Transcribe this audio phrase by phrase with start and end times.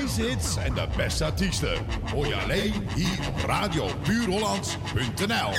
[0.00, 1.76] meeste hits en de beste artiesten.
[2.12, 5.50] Hoor je alleen hier op radiopuurhollands.nl.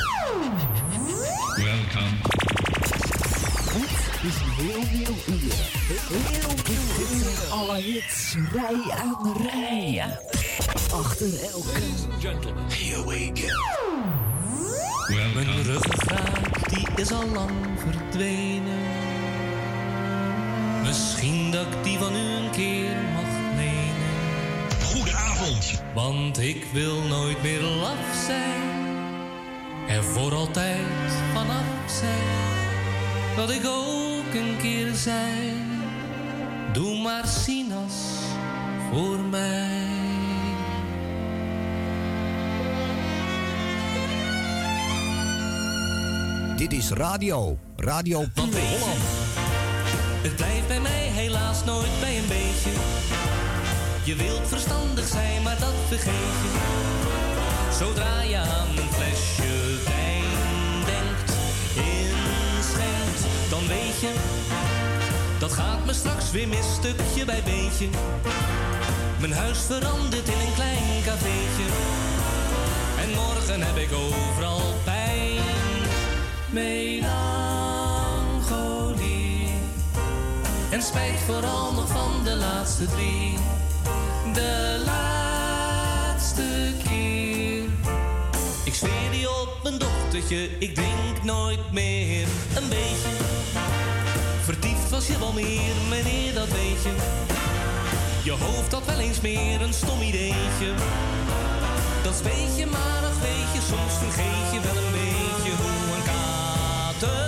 [1.55, 2.15] Welcome.
[4.11, 5.53] Het is heel nieuw uur.
[5.87, 7.51] Heel uur.
[7.51, 10.03] Alle hits, rij aan rij.
[10.93, 11.79] Achter elke.
[12.69, 13.47] Here we go.
[15.15, 15.61] Welcome.
[15.61, 18.79] ruggengraat die is al lang verdwenen.
[20.83, 22.97] Misschien dat ik die van u een keer.
[25.95, 28.83] Want ik wil nooit meer laf zijn.
[29.87, 33.35] Er voor altijd vanaf zijn.
[33.35, 35.81] Dat ik ook een keer zijn.
[36.73, 37.93] Doe maar sinas
[38.91, 39.83] voor mij.
[46.57, 47.57] Dit is radio.
[47.75, 49.01] Radio je, Holland.
[50.21, 53.14] Het blijft bij mij helaas nooit bij een beetje.
[54.05, 56.49] Je wilt verstandig zijn, maar dat vergeet je.
[57.77, 61.33] Zodra je aan een flesje wijn denkt,
[61.73, 64.13] inschenkt, dan weet je.
[65.39, 67.87] Dat gaat me straks weer mis, stukje bij beetje.
[69.19, 71.65] Mijn huis verandert in een klein cafeetje.
[73.01, 75.41] En morgen heb ik overal pijn.
[76.49, 77.13] Melancholie.
[80.69, 83.54] En spijt vooral nog van de laatste drie.
[84.35, 87.63] De laatste keer.
[88.63, 93.09] Ik zweer die op mijn dochtertje, ik drink nooit meer een beetje.
[94.43, 96.93] Vertiefd was je wel meer, meneer, dat weet je.
[98.23, 100.73] Je hoofd had wel eens meer een stom ideetje.
[102.03, 106.03] Dat weet je, maar ach weet je, soms vergeet je wel een beetje hoe een
[106.03, 107.24] kater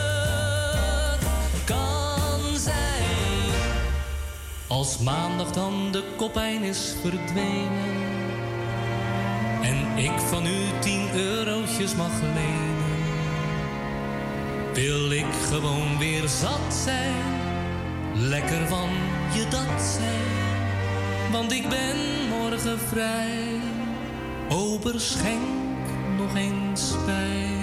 [4.77, 7.95] Als maandag dan de kopijn is verdwenen
[9.61, 12.95] en ik van u tien eurotjes mag lenen,
[14.73, 17.23] wil ik gewoon weer zat zijn,
[18.13, 18.89] lekker van
[19.33, 21.97] je dat zijn, want ik ben
[22.29, 23.59] morgen vrij.
[24.49, 27.56] Ober schenk nog eens bij.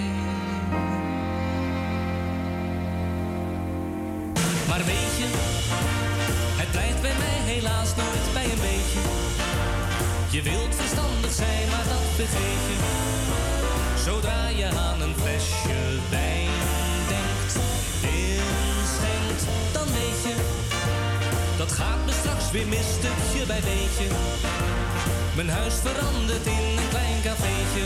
[7.55, 9.01] Helaas nooit bij een beetje.
[10.35, 12.77] Je wilt verstandig zijn, maar dat vergeet je.
[14.05, 16.55] Zodra je aan een flesje wijn
[17.13, 17.53] denkt,
[18.17, 19.43] inschenkt,
[19.75, 20.35] dan weet je.
[21.57, 24.07] Dat gaat me straks weer mis, stukje bij beetje.
[25.35, 27.85] Mijn huis verandert in een klein cafeetje.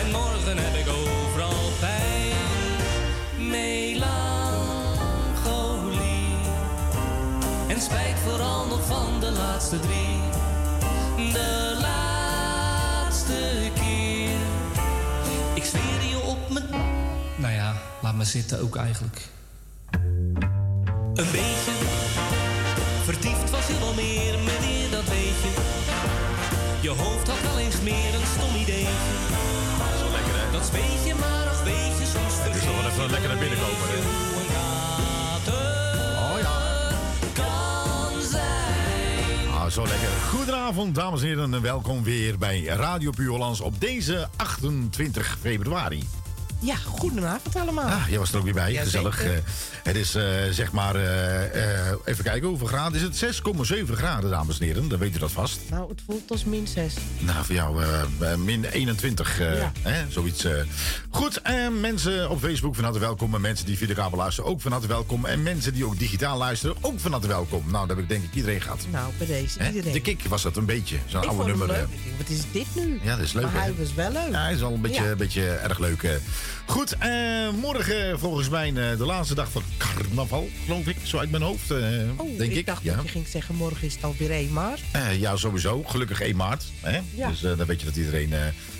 [0.00, 2.36] En morgen heb ik overal pijn.
[3.36, 4.37] Melancholie.
[7.78, 10.20] En spijt vooral nog van de laatste drie.
[11.32, 14.38] De laatste keer.
[15.54, 16.64] Ik zweer je op mijn...
[17.36, 19.28] Nou ja, laat me zitten ook eigenlijk.
[21.14, 21.72] Een beetje
[23.04, 25.52] vertiefd was je wel meer, meneer, dat weet je.
[26.80, 29.12] Je hoofd had wel eens meer een stom ideetje.
[29.98, 30.52] Zo lekker hè?
[30.52, 33.38] Dat weet je, maar ach weet je, soms Het is wel wel even lekker naar
[33.38, 33.98] binnen komen hè?
[34.38, 34.88] Oh ja.
[39.78, 40.08] Zo lekker.
[40.08, 46.02] Goedenavond, dames en heren, en welkom weer bij Radio Puur Hollands op deze 28 februari.
[46.60, 47.84] Ja, goedenavond allemaal.
[47.88, 48.72] Ah, jij was er ook weer bij.
[48.72, 49.22] Ja, Gezellig.
[49.24, 49.30] Eh,
[49.82, 53.16] het is eh, zeg maar, eh, even kijken hoeveel graden is het?
[53.16, 54.88] 6,7 graden, dames en heren.
[54.88, 55.60] Dan weet u dat vast.
[55.70, 56.94] Nou, het voelt als min 6.
[57.18, 57.82] Nou, voor jou
[58.38, 59.72] min 21, eh, Ja.
[59.82, 60.46] hè, zoiets.
[61.10, 63.34] Goed, en mensen op Facebook van harte welkom.
[63.34, 65.24] En mensen die via de kabel luisteren ook van harte welkom.
[65.26, 67.62] En mensen die ook digitaal luisteren ook van harte welkom.
[67.70, 68.86] Nou, dat heb ik denk ik iedereen gehad.
[68.90, 69.66] Nou, bij deze Hè?
[69.68, 69.92] iedereen.
[69.92, 71.66] De kick was dat een beetje, zo'n oude nummer.
[72.18, 73.00] wat is dit nu?
[73.02, 73.58] Ja, dat is leuk, Maar hè?
[73.60, 74.30] hij was wel leuk.
[74.30, 75.14] Ja, hij is al een beetje, Ja.
[75.16, 76.20] beetje erg leuk.
[76.66, 80.96] Goed, eh, morgen volgens mij eh, de laatste dag van carnaval, geloof ik.
[81.02, 81.78] Zo uit mijn hoofd, eh,
[82.16, 82.66] Oh, denk ik ik.
[82.66, 82.94] dacht ja.
[82.94, 84.80] dat je ging zeggen, morgen is het alweer 1 maart.
[85.18, 85.82] Ja, sowieso.
[85.82, 86.64] Gelukkig 1 maart.
[86.80, 87.00] Hè?
[87.14, 87.28] Ja.
[87.28, 88.32] Dus dan weet je dat iedereen...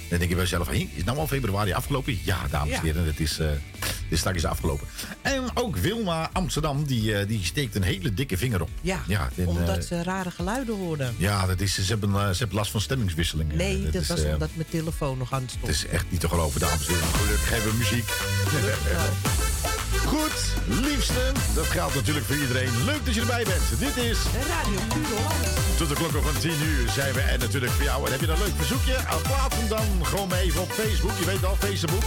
[0.09, 2.19] dan denk je bij jezelf, hey, is het nou al februari afgelopen?
[2.25, 2.83] Ja, dames en Ja.
[2.83, 3.61] heren, het is, het
[4.09, 4.87] is straks afgelopen.
[5.23, 8.69] En ook Wilma Amsterdam, die, eh, die steekt een hele dikke vinger op.
[8.81, 11.15] Ja, Ja, en, omdat eh, ze rare geluiden hoorden.
[11.17, 13.57] Ja, dat is, ze, hebben, ze hebben last van stemmingswisselingen.
[13.57, 15.73] Nee, dat, is, was omdat mijn telefoon nog aan het Het stond.
[15.73, 17.09] is echt niet te geloven, dames en heren.
[17.09, 18.07] Gelukkig hebben we muziek.
[20.09, 22.85] Goed, liefste, dat geldt natuurlijk voor iedereen.
[22.85, 23.79] Leuk dat je erbij bent.
[23.79, 24.19] Dit is
[24.49, 25.77] Radio Puur Holland.
[25.77, 28.07] tot de klokken van 10 uur zijn we er natuurlijk voor jou.
[28.07, 28.97] En heb je een leuk verzoekje?
[29.23, 31.19] Plaats hem dan gewoon maar even op Facebook.
[31.19, 32.05] Je weet al, Facebook.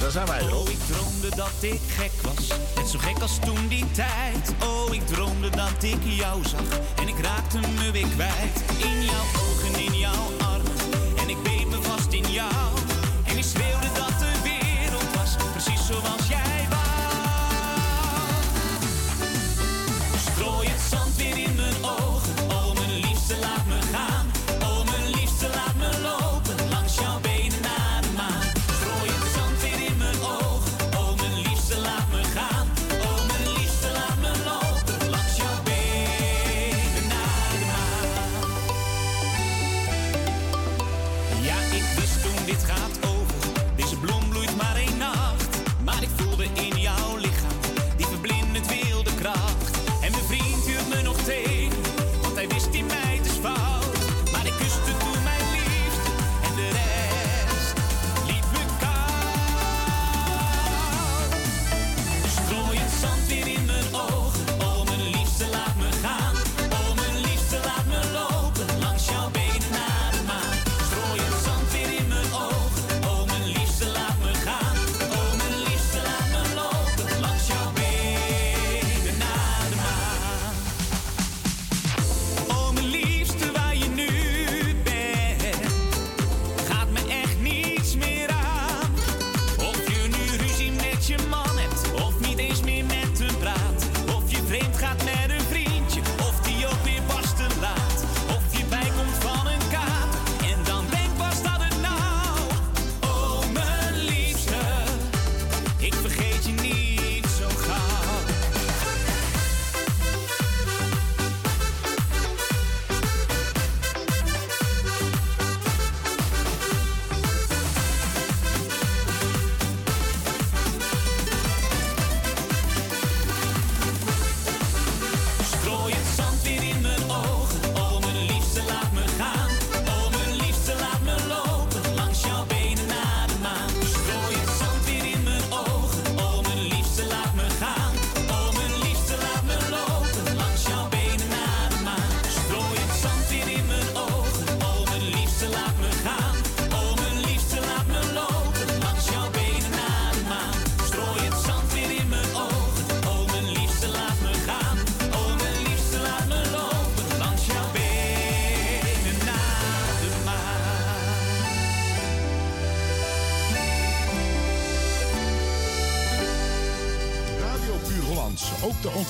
[0.00, 3.38] Daar zijn wij er Oh, ik droomde dat ik gek was, net zo gek als
[3.44, 4.54] toen die tijd.
[4.62, 8.62] Oh, ik droomde dat ik jou zag en ik raakte me weer kwijt.
[8.78, 10.41] In jouw ogen, in jouw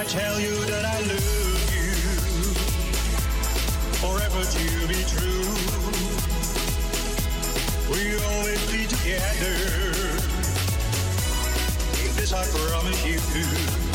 [0.00, 1.92] I tell you that I love you,
[4.00, 5.44] forever to be true,
[7.92, 9.56] we always be together.
[12.16, 13.89] This I promise you.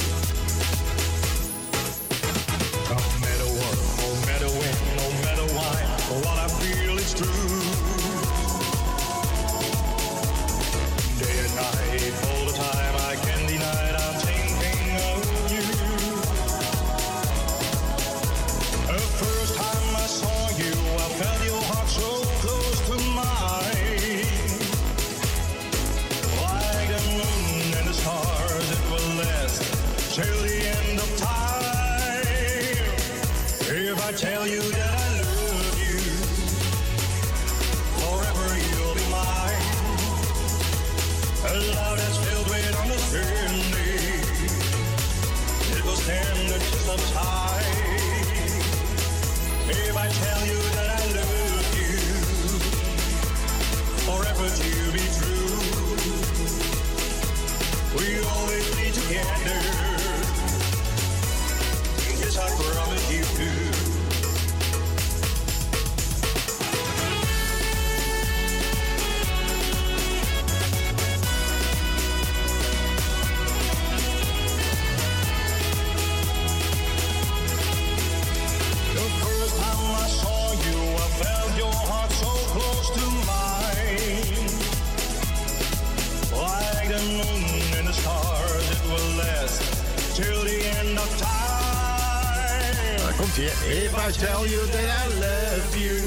[94.06, 95.98] I tell you that I love you,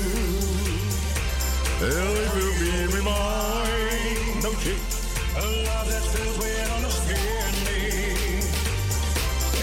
[1.82, 4.38] it will be mine.
[4.40, 4.50] No.
[4.50, 8.38] A love that's filled with understanding.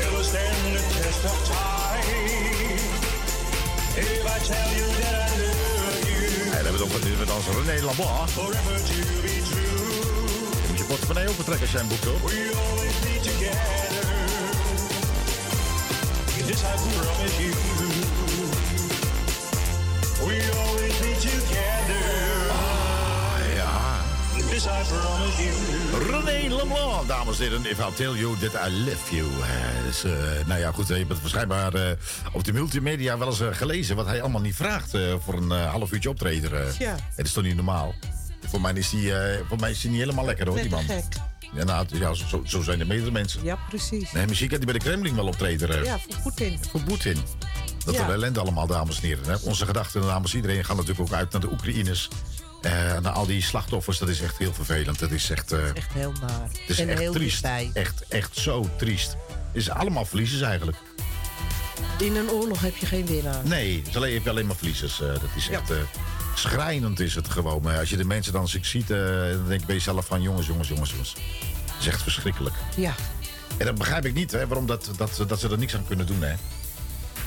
[0.01, 2.03] It will stand the test of time.
[4.03, 7.85] If I tell you that I love you, dan hebben we het ook met René
[7.85, 8.27] Lavoie.
[8.27, 9.95] forever to be true.
[10.61, 12.19] Je moet je portemonnee opentrekken als jij een boek wil.
[16.55, 17.51] This I promise you.
[20.25, 22.05] We always be together.
[23.55, 24.01] Ja.
[24.49, 26.11] This I promise you.
[26.11, 27.65] René Leblanc, dames en heren.
[27.65, 29.27] If I tell you that I love you.
[29.27, 30.11] Eh, dus, eh,
[30.45, 30.87] nou ja, goed.
[30.87, 31.81] Je hebt het waarschijnlijk eh,
[32.33, 33.95] op de multimedia wel eens eh, gelezen...
[33.95, 36.67] wat hij allemaal niet vraagt eh, voor een eh, half uurtje optreden.
[36.67, 36.79] eh.
[36.79, 36.95] Ja.
[37.15, 37.93] Het is toch niet normaal?
[38.47, 39.15] Voor mij is eh,
[39.47, 40.83] voor mij is niet helemaal lekker, hoor, die man.
[40.83, 41.03] Gek.
[41.55, 43.43] Ja, nou, ja, zo, zo zijn er meerdere mensen.
[43.43, 44.11] Ja, precies.
[44.11, 45.83] Nee, misschien kan die bij de Kremlin wel optreden.
[45.83, 46.59] Ja, voor Poetin.
[46.71, 47.17] Voor Poetin.
[47.85, 48.09] Dat Ja.
[48.09, 49.25] ellende allemaal, dames en heren.
[49.25, 49.35] hè.
[49.41, 52.07] Onze gedachten namens iedereen gaan natuurlijk ook uit naar de Oekraïners.
[52.61, 54.99] Eh, naar al die slachtoffers, dat is echt heel vervelend.
[54.99, 56.41] Dat is echt, eh, Echt heel naar.
[56.51, 57.41] het is en echt heel triest.
[57.41, 57.69] dichtbij.
[57.73, 59.09] Echt, echt zo triest.
[59.09, 59.17] Het
[59.63, 60.77] is allemaal verliezers eigenlijk.
[61.99, 63.39] In een oorlog heb je geen winnaar.
[63.47, 65.01] Nee, het is alleen, je hebt alleen maar verliezers.
[65.01, 65.59] eh, dat is Ja.
[65.59, 65.77] echt eh,
[66.35, 67.61] schrijnend is het gewoon.
[67.61, 68.97] Maar als je de mensen dan ziet, eh,
[69.29, 70.21] dan denk je bij jezelf van...
[70.21, 71.15] jongens, jongens, jongens, jongens.
[71.65, 72.55] Het is echt verschrikkelijk.
[72.75, 72.93] Ja,
[73.57, 76.05] En dat begrijp ik niet, hè, waarom dat, dat, dat ze er niks aan kunnen
[76.05, 76.33] doen, hè.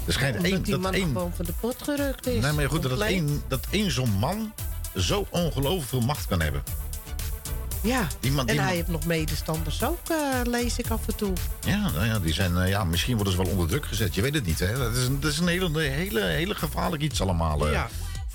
[0.05, 0.63] Er schijnt omdat één...
[0.63, 2.43] die Dat man één gewoon van de pot gerukt is.
[2.43, 4.53] Nee, maar goed, dat, één, dat één zo'n man
[4.97, 6.63] zo ongelooflijk veel macht kan hebben.
[7.83, 11.01] Ja, Die man- en die hij man- heeft nog medestanders ook, eh, lees ik af
[11.07, 11.33] en toe.
[11.67, 14.15] Ja, nou ja, die zijn, eh, ja, misschien worden ze wel onder druk gezet.
[14.15, 14.77] Je weet het niet, hè.
[14.79, 17.71] Dat is een, dat is een hele, hele, hele gevaarlijk iets allemaal.
[17.71, 17.89] Ja.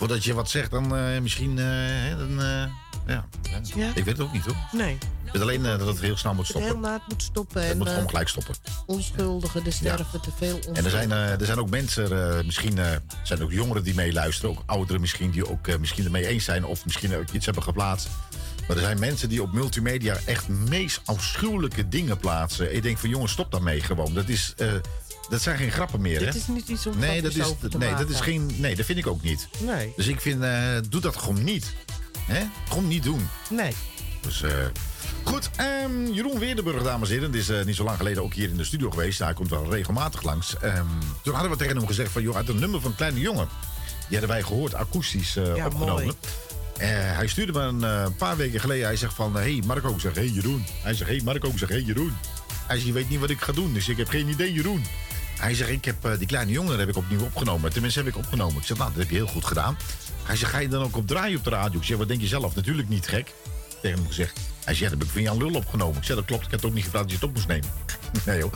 [0.04, 1.60] Voordat je wat zegt, dan eh, misschien...
[1.60, 2.66] eh, dan, eh,
[3.08, 3.26] ja.
[3.76, 3.92] ja.
[3.96, 4.56] Ik weet het ook niet, hoor.
[4.72, 6.90] Nee, Ik weet alleen dat het heel snel moet het heel stoppen.
[6.90, 7.62] naad moet stoppen.
[7.62, 8.56] Het En moet gewoon gelijk stoppen.
[8.86, 10.60] onschuldigen, er sterven te veel.
[10.74, 12.76] En er zijn, er zijn ook mensen, misschien
[13.24, 14.50] zijn er ook jongeren die meeluisteren.
[14.50, 16.66] Ook ouderen misschien, die ook misschien ermee eens zijn.
[16.66, 18.10] Of misschien ook iets hebben geplaatst.
[18.68, 22.76] Maar er zijn mensen die op multimedia echt meest afschuwelijke dingen plaatsen.
[22.76, 24.14] Ik denk van jongens, stop daarmee gewoon.
[24.14, 24.54] Dat, is,
[25.30, 26.26] dat zijn geen grappen meer, hè?
[26.26, 28.98] Dit is niet iets om nee, dat is, nee, dat is geen, nee, dat vind
[28.98, 29.48] ik ook niet.
[29.60, 31.74] Nee, Dus ik vind, eh, doe dat gewoon niet.
[32.20, 32.44] Hè?
[32.68, 33.28] Gewoon niet doen.
[33.50, 33.74] nee.
[34.22, 34.52] Dus, eh,
[35.24, 37.32] goed, ehm, Jeroen Weerdenburg, dames en heren.
[37.32, 39.20] Die is eh, niet zo lang geleden ook hier in de studio geweest.
[39.20, 40.58] Hij komt wel regelmatig langs.
[40.58, 40.86] Ehm,
[41.24, 42.22] toen hadden we tegen hem gezegd van...
[42.22, 43.48] joh, uit een nummer van Kleine Jongen.
[44.10, 46.04] Die hadden wij gehoord, akoestisch Ja, opgenomen.
[46.04, 46.12] mooi.
[46.88, 48.86] Hij stuurde me een paar weken geleden.
[48.86, 49.90] Hij zegt van, hé hey Marco.
[49.94, 50.66] Ik zeg, hé hey, Jeroen.
[50.82, 51.48] Hij zegt, hé hey, Marco.
[51.50, 52.14] Ik zeg, hé hey, Jeroen.
[52.68, 53.74] Hij zegt, je weet niet wat ik ga doen.
[53.74, 54.86] Dus ik heb geen idee, Jeroen.
[55.40, 57.72] Hij zegt, ik heb eh, die kleine jongen heb ik opnieuw opgenomen.
[57.72, 58.58] Tenminste, heb ik opgenomen.
[58.58, 59.78] Ik zeg, nou, dat heb je heel goed gedaan.
[60.24, 61.80] Hij zegt, ga je dan ook op draaien op de radio?
[61.80, 62.56] Ik zeg, wat denk je zelf?
[62.56, 63.34] Natuurlijk niet gek.
[63.82, 64.40] Tegen hem gezegd.
[64.64, 65.98] Hij zegt, dat heb ik van Jan Lul opgenomen.
[65.98, 66.46] Ik zeg, dat klopt.
[66.46, 67.70] Ik heb ook niet gevraagd dat je het op moest nemen.
[68.26, 68.54] nee joh.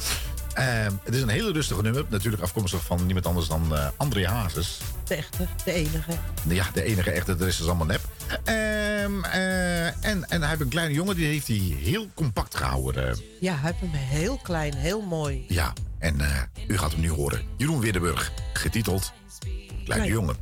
[0.54, 2.06] Ehm, het is een hele rustige nummer.
[2.10, 4.78] Natuurlijk afkomstig van niemand anders dan eh André Hazes.
[5.08, 6.12] De echte, de enige.
[6.48, 8.02] Ja, de enige echte, de rest is allemaal nep.
[8.44, 13.10] Ehm, eh, en, en hij heeft een kleine jongen, die heeft hij heel compact gehouden.
[13.10, 13.16] eh.
[13.40, 15.46] Ja, hij heeft hem heel klein, heel mooi.
[15.48, 17.42] ja, en eh, u gaat hem nu horen.
[17.58, 20.08] Jeroen Widdenburg, getiteld Kleine Klein.
[20.08, 20.36] jongen.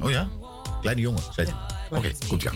[0.00, 0.28] Oh ja?
[0.80, 1.98] Kleine jongen, zei hij.
[1.98, 2.50] Oké, goed ja.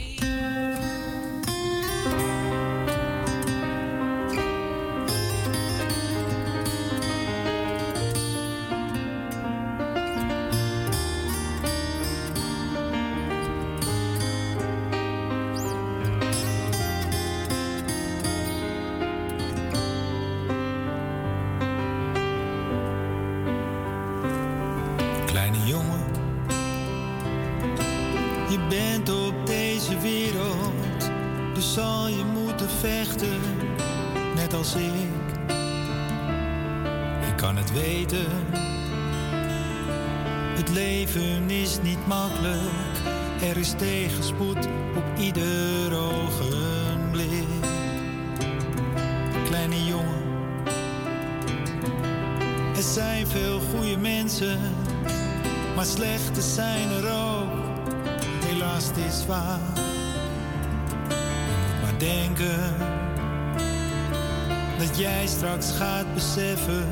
[66.35, 66.89] Beseffen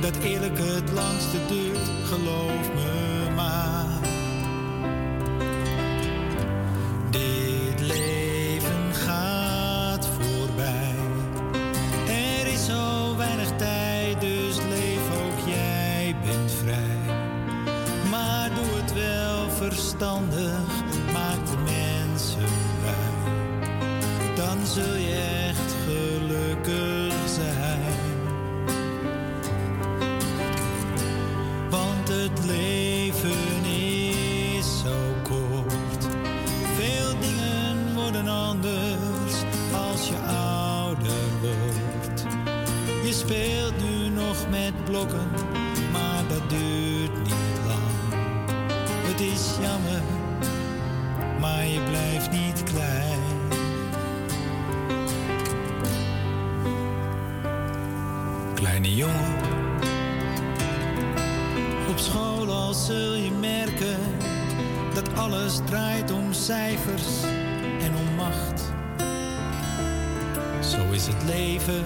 [0.00, 1.90] dat eerlijk het langste duurt.
[2.04, 2.71] Geloof
[58.72, 59.34] Kleine jongen,
[61.88, 63.98] op school al zul je merken
[64.94, 67.22] dat alles draait om cijfers
[67.80, 68.72] en om macht.
[70.60, 71.84] Zo is het leven.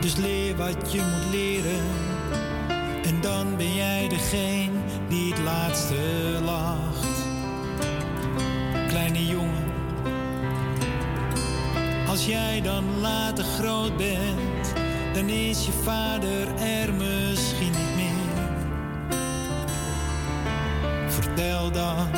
[0.00, 1.84] Dus leer wat je moet leren.
[3.04, 5.96] En dan ben jij degene die het laatste
[6.44, 7.06] lacht.
[8.88, 9.70] Kleine jongen.
[12.08, 14.49] Als jij dan later groot bent,
[15.20, 18.08] dan is je vader er misschien niet meer.
[21.08, 22.08] Vertel dan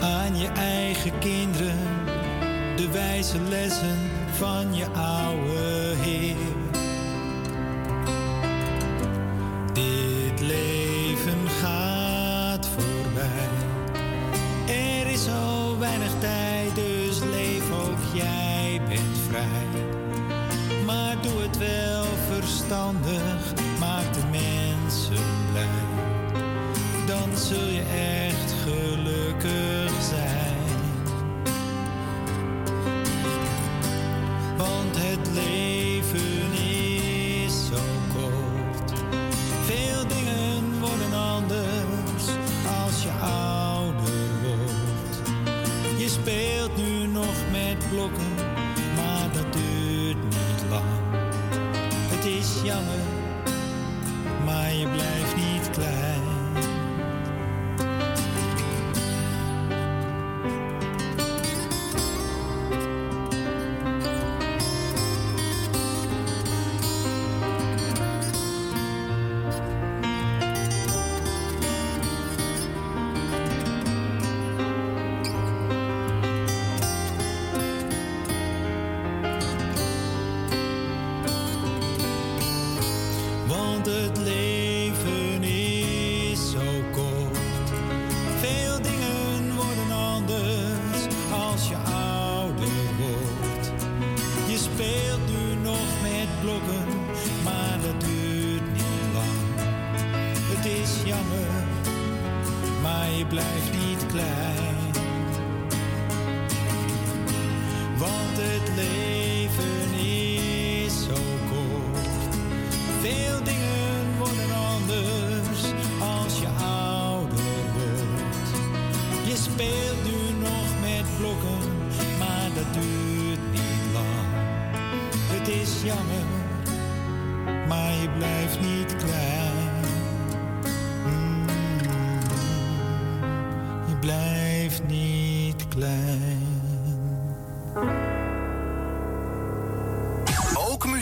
[0.00, 1.78] aan je eigen kinderen
[2.76, 3.98] de wijze lessen
[4.32, 6.49] van je oude Heer.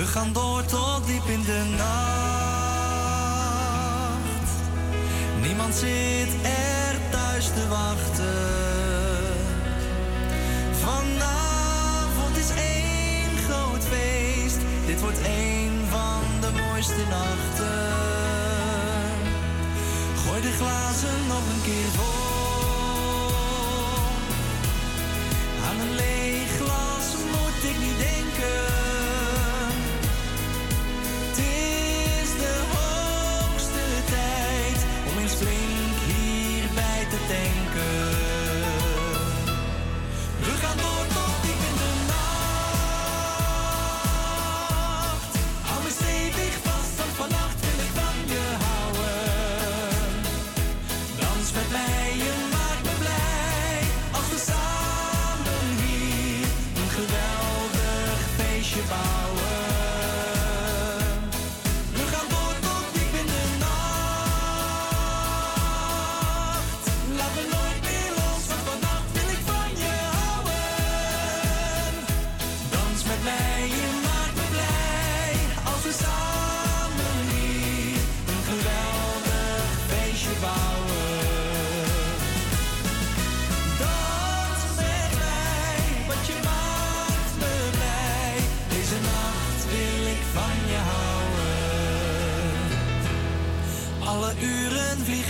[0.00, 1.90] We gaan door tot diep in de nacht.
[5.42, 9.34] Niemand zit er thuis te wachten.
[10.72, 14.58] Vanavond is één groot feest.
[14.86, 17.88] Dit wordt één van de mooiste nachten.
[20.24, 22.19] Gooi de glazen nog een keer vol.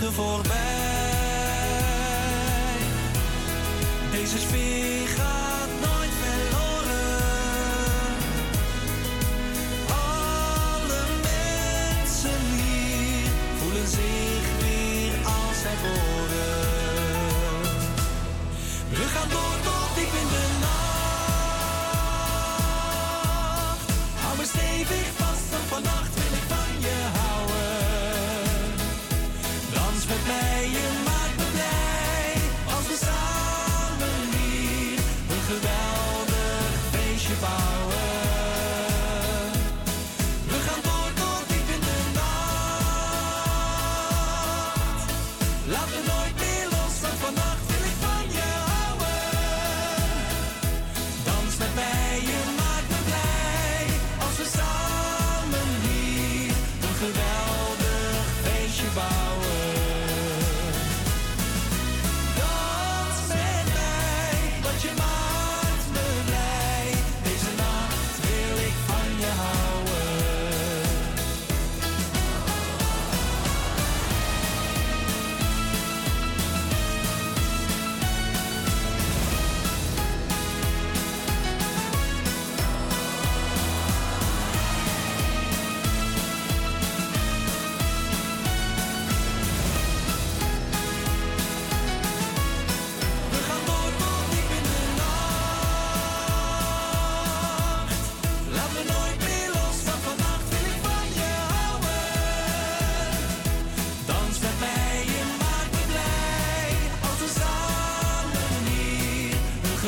[0.01, 0.60] uren vliegen voorbij.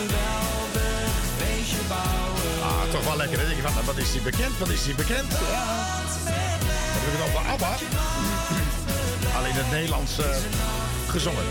[0.07, 2.61] Geweldig feestje bouwen.
[2.63, 3.39] Ah, toch wel lekker.
[3.39, 3.45] hè?
[3.45, 4.57] Denk je van, wat is die bekend?
[4.57, 5.31] Wat is die bekend?
[5.31, 5.65] Ja.
[6.25, 7.73] Dan heb ik het over ABBA.
[9.37, 10.25] Alleen het Nederlands eh,
[11.07, 11.43] gezongen.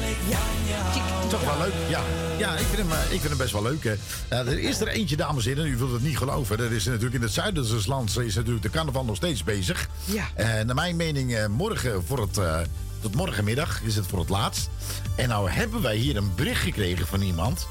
[1.28, 1.72] Toch wel leuk.
[1.88, 2.00] Ja,
[2.38, 3.84] ja ik, vind hem, eh, ik vind hem best wel leuk.
[3.84, 3.94] Hè.
[4.28, 5.70] Er is er eentje, dames en heren.
[5.70, 6.58] U wilt het niet geloven.
[6.58, 9.88] Er is natuurlijk in het zuiden des lands is natuurlijk de carnaval nog steeds bezig.
[10.04, 10.28] Ja.
[10.34, 12.68] En naar mijn mening, eh, morgen voor het,
[13.00, 14.68] tot morgenmiddag is het voor het laatst.
[15.16, 17.66] En nou hebben wij hier een bericht gekregen van iemand.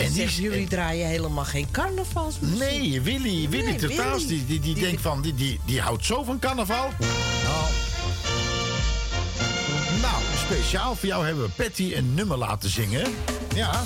[0.00, 2.58] En die jullie draaien helemaal geen carnavalsmuziek.
[2.58, 6.22] Nee, Willy, Willy Nee, Tertaals, die, die, Die- denkt van, die, die, die houdt zo
[6.24, 6.88] van carnaval.
[6.98, 7.64] Nou.
[10.00, 13.04] Nou, speciaal voor jou hebben we Patty een nummer laten zingen.
[13.54, 13.82] Ja.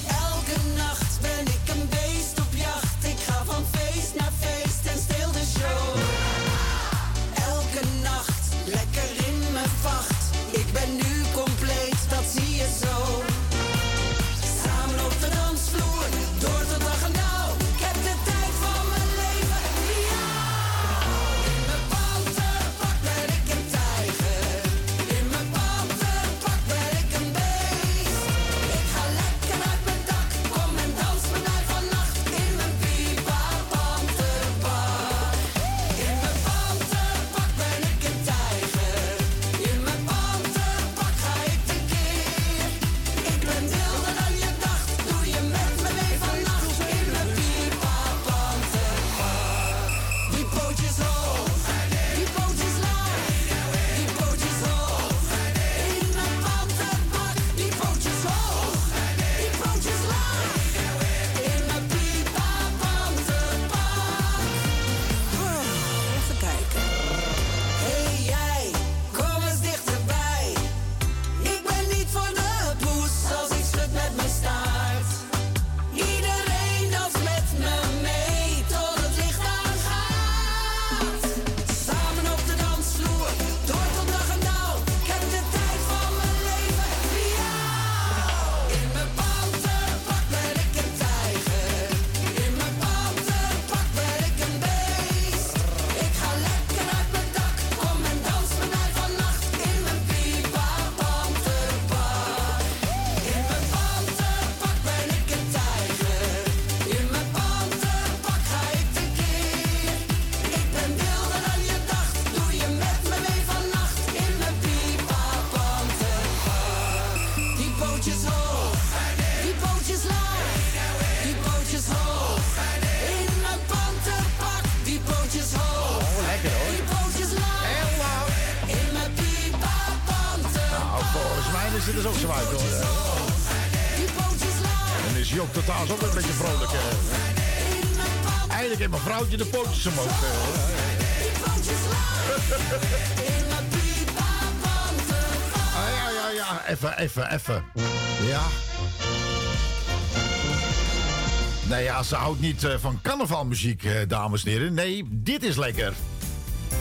[152.05, 154.75] Ze houdt niet eh, van carnavalmuziek, eh, dames en heren.
[154.75, 155.93] Nee, dit is lekker.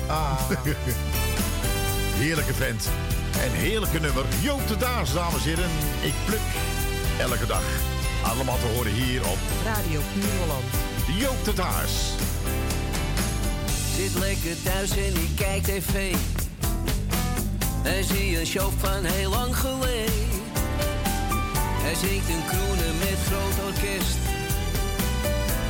[0.08, 0.50] Ah.
[2.22, 2.90] Heerlijke vent.
[3.42, 4.26] En heerlijke nummer.
[4.42, 5.70] Joop de Daas, dames en heren.
[6.02, 6.40] Ik pluk
[7.20, 7.64] elke dag.
[8.24, 10.64] Allemaal te horen hier op Radio Puur Holland.
[11.20, 12.12] Joop de Daas.
[13.96, 16.16] Zit lekker thuis en ik kijk tv.
[17.84, 20.14] En zie een show van heel lang geleden.
[21.84, 24.33] Hij zingt een kroenen met groot orkest.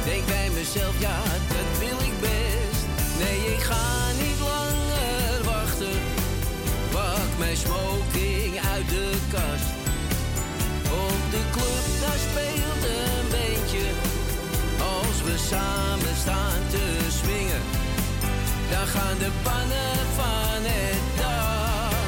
[0.05, 2.83] Denk bij mezelf, ja, dat wil ik best.
[3.19, 5.99] Nee, ik ga niet langer wachten.
[6.91, 9.69] Pak mijn smoking uit de kast.
[11.05, 13.87] Op de club, daar speelt een beentje.
[14.95, 16.85] Als we samen staan te
[17.19, 17.63] swingen,
[18.71, 22.01] dan gaan de pannen van het dak.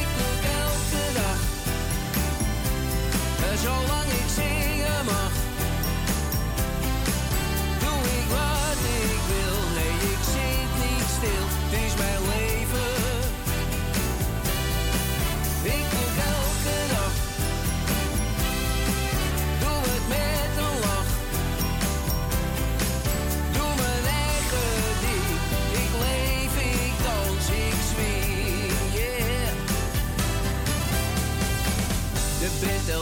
[0.00, 1.40] Ik pluk elke dag,
[3.50, 4.01] en zolang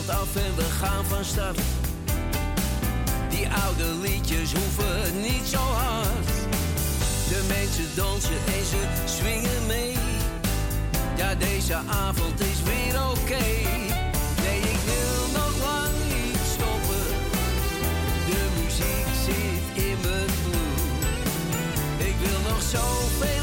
[0.08, 1.58] af en we gaan van start.
[3.28, 6.26] Die oude liedjes hoeven niet zo hard.
[7.28, 9.96] De mensen dansen en ze swingen mee.
[11.16, 13.44] Ja, deze avond is weer oké.
[14.42, 17.06] Nee, ik wil nog lang niet stoppen.
[18.30, 20.80] De muziek zit in mijn bloed.
[22.08, 23.39] Ik wil nog zoveel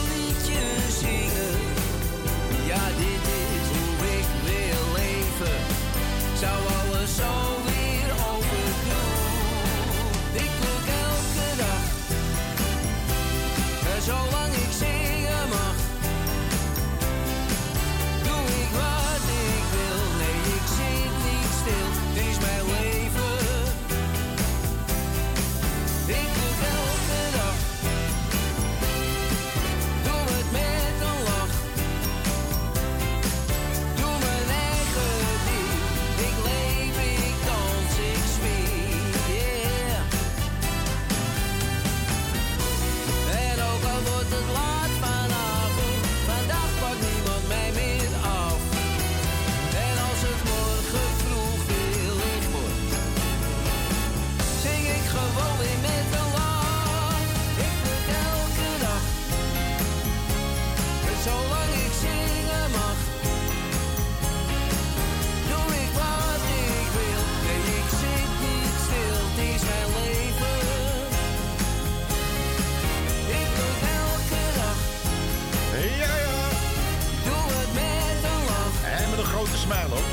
[79.67, 80.05] met hoor.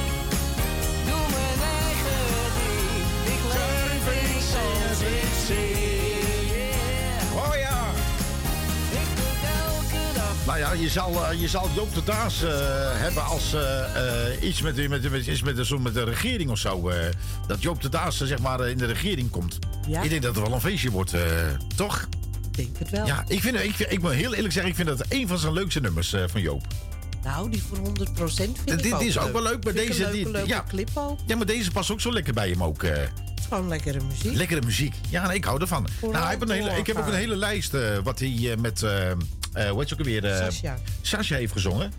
[1.06, 2.24] Doe mijn eigen
[2.56, 4.34] ding, ik leef ik
[4.90, 7.32] als ik zing.
[7.34, 7.90] Oh ja.
[8.90, 10.34] Ik doe het elke dag.
[10.46, 12.50] Nou ja, je zal, eh, je zal Joop de Daas eh,
[12.92, 16.50] hebben als eh, eh, iets met, met, met, iets met, de- zo met de regering
[16.50, 16.88] of zo.
[16.88, 17.06] eh,
[17.46, 19.58] dat Joop de Daas zeg maar in de regering komt.
[19.88, 20.02] Ja.
[20.02, 21.20] Ik denk dat er wel een feestje wordt, eh,
[21.76, 22.08] toch?
[22.50, 23.06] Ik denk het wel.
[23.06, 25.38] Ja, ik, vind, ik, vind- ik moet heel eerlijk zeggen, ik vind dat een van
[25.38, 26.62] zijn leukste nummers eh, van Joop.
[27.24, 27.82] Nou, die voor 100%
[28.34, 30.06] vind ik Dit ook is ook wel leuk, maar Vind deze...
[30.06, 31.18] Een leuke, ja, clip ook.
[31.26, 32.82] ja, maar deze past ook zo lekker bij hem ook.
[32.82, 33.02] eh.
[33.48, 34.34] Gewoon lekkere muziek.
[34.34, 34.94] Lekkere muziek.
[35.10, 35.88] Ja, nee, ik hou ervan.
[35.88, 38.50] Vooral Nou, hij heeft een hele, ik heb ook een hele lijst eh, wat hij
[38.52, 38.90] eh, met, eh
[39.70, 40.24] hoe heet ze ook alweer?
[40.24, 40.78] eh, Sascha.
[41.00, 41.92] Sascha heeft gezongen.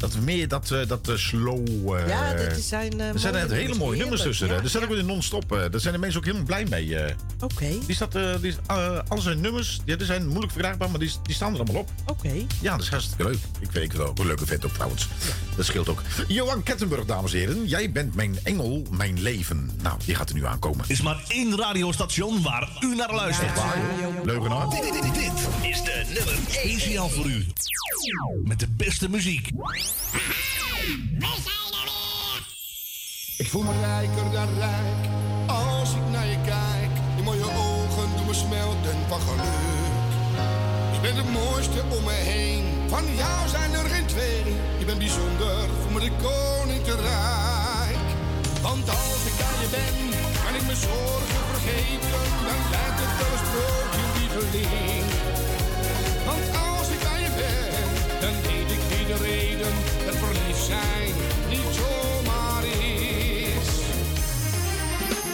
[0.00, 1.94] Dat meer dat, eh, dat slow...
[1.96, 3.78] eh, Ja, dat is zijn, eh, Er zijn hele nummers.
[3.78, 4.46] mooie nummers tussen.
[4.46, 4.60] ja, hè.
[4.62, 4.88] Er staat ja.
[4.88, 5.52] ook weer non-stop.
[5.52, 5.58] eh.
[5.70, 6.96] Daar zijn de mensen ook helemaal blij mee.
[6.96, 7.14] eh.
[7.40, 10.98] Oké, Die staat, eh, die, eh, al zijn nummers, ja, die zijn moeilijk verkrijgbaar, maar
[11.00, 11.90] die, die staan er allemaal op.
[12.06, 12.32] oké.
[12.60, 13.38] Ja, dat is hartstikke leuk.
[13.60, 15.08] Ik weet ik wel ook een leuke vent ook trouwens.
[15.56, 16.02] Dat scheelt ook.
[16.28, 17.66] Johan Kettenburg, dames en heren.
[17.66, 19.70] Jij bent mijn engel, mijn leven.
[19.82, 20.84] Nou, die gaat er nu aankomen.
[20.88, 23.50] is maar één radiostation waar u naar luistert.
[24.24, 24.68] Leugenaar.
[24.68, 25.32] Dit, dit, dit, dit
[25.70, 27.46] is de nummer 1 speciaal voor u.
[28.44, 29.50] Met de beste muziek.
[33.36, 35.02] Ik voel me rijker dan rijk
[35.46, 36.92] als ik naar je kijk.
[37.16, 40.10] Je mooie ogen doen me smelten van geluk.
[40.92, 42.64] Je bent het mooiste om me heen.
[42.88, 44.44] Van jou zijn er geen twee.
[44.78, 48.08] Je bent bijzonder, voel me de koning te rijk.
[48.62, 49.96] Want als ik aan je ben,
[50.44, 52.24] kan ik mijn zorgen vergeten.
[52.46, 55.06] Dan lijkt het wel een sprookje lieveling.
[56.28, 57.88] Want als ik aan je ben,
[58.22, 58.69] dan weet
[59.10, 59.74] de reden
[60.06, 61.12] het verliefd zijn
[61.52, 63.70] niet zomaar is.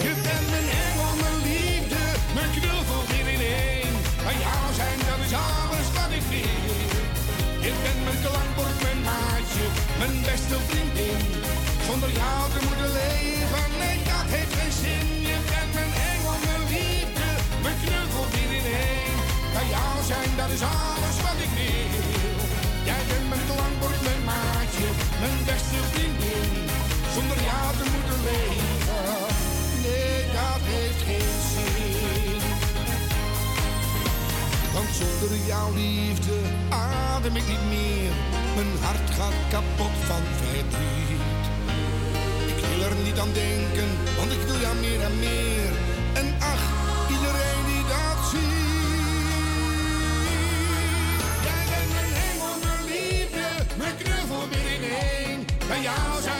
[0.07, 2.03] Je bent mijn engel, mijn liefde,
[2.37, 3.95] mijn knuffel weer in één.
[4.27, 6.65] Bij jou zijn, dat is alles wat ik wil.
[7.67, 9.67] Je bent mijn klankbord, mijn maatje,
[10.01, 11.21] mijn beste vriendin.
[11.89, 15.07] Zonder jou te moeten leven, nee, dat heeft geen zin.
[15.31, 17.29] Je bent mijn engel, mijn liefde,
[17.65, 19.17] mijn knuffel weer in één.
[19.55, 21.06] Bij jou zijn, dat is alles
[25.27, 26.53] mijn beste vriendin.
[27.15, 29.27] Zonder jou te moeten leven,
[29.85, 32.41] nee, dat heeft geen zin.
[34.75, 36.37] Want zonder jouw liefde
[36.69, 38.13] adem ik niet meer.
[38.57, 41.45] Mijn hart gaat kapot van verdriet.
[42.51, 45.73] Ik wil er niet aan denken, want ik wil jou meer en meer.
[46.21, 46.65] En ach,
[47.15, 48.65] iedereen die dat ziet.
[51.47, 53.47] Jij bent mijn hemel, mijn liefde,
[53.81, 54.45] mijn knuffel
[55.87, 56.36] weer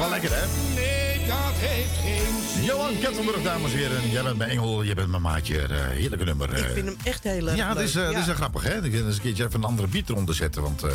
[0.00, 0.46] wel lekker, hè?
[0.74, 2.64] Nee, dat heeft geen zin.
[2.64, 4.10] Johan Kettenburg, dames en heren.
[4.10, 5.60] Jij bent mijn engel, jij bent mijn maatje.
[5.60, 6.50] Eh, heerlijke nummer.
[6.50, 6.72] Ik eh.
[6.72, 8.04] vind hem echt heel erg Ja, dat is, eh, leuk.
[8.04, 8.26] dat is Ja.
[8.26, 8.84] wel grappig, hè?
[8.84, 10.90] Ik ga eens een keertje even een andere beat eronder zetten, want eh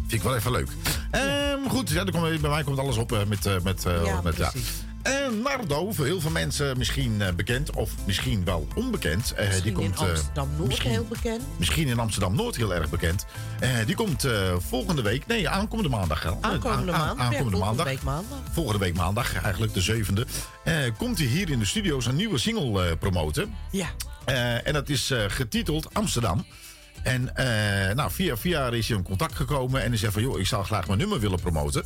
[0.00, 0.68] vind ik wel even leuk.
[1.10, 3.62] Ehm, goed, ja, dan komt, bij mij komt alles op met...
[3.62, 4.68] met, Ja, met precies.
[5.04, 9.32] En Nardo, voor heel veel mensen misschien eh, bekend, of misschien wel onbekend.
[9.32, 11.42] eh, die Misschien komt, in eh, Amsterdam-Noord heel bekend.
[11.56, 13.24] Misschien in Amsterdam-Noord heel erg bekend.
[13.60, 16.26] Eh, die komt eh, volgende week, nee, aankomende maandag.
[16.40, 17.16] Aankomende Aan- aan- maandag.
[17.16, 17.86] ja, aankomende volgende maandag.
[17.86, 18.38] week maandag.
[18.52, 20.26] Volgende week maandag, eigenlijk de zevende.
[20.64, 23.54] eh, komt hij hier in de studio zijn nieuwe single eh, promoten.
[23.70, 23.88] Ja.
[24.24, 26.46] Eh, en dat is eh, getiteld Amsterdam.
[27.02, 30.22] En eh, nou, via via is hij in contact gekomen en hij zei van...
[30.22, 31.84] joh, ik zou graag mijn nummer willen promoten.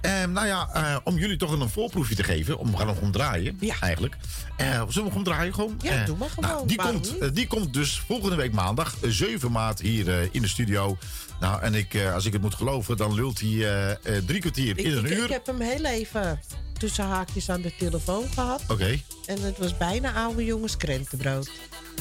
[0.00, 2.58] Ehm, nou ja, eh, om jullie toch een voorproefje te geven.
[2.58, 4.16] Om, we gaan hem gewoon draaien, eigenlijk.
[4.56, 5.54] Eh, zullen we gewoon draaien?
[5.54, 5.78] Gewoon?
[5.82, 6.50] Ja, Eh, doe maar gewoon.
[6.50, 10.42] nou, die, Waarom komt, die komt dus volgende week maandag, eh, 7 maart, hier in
[10.42, 10.98] de studio.
[11.40, 13.96] Nou, en ik, als ik het moet geloven, dan lult hij
[14.26, 15.24] drie kwartier Ik, in een ik, uur.
[15.24, 16.40] ik heb hem heel even
[16.78, 18.62] tussen haakjes aan de telefoon gehad.
[18.68, 21.50] Oké, En het was bijna oude jongens krentenbrood.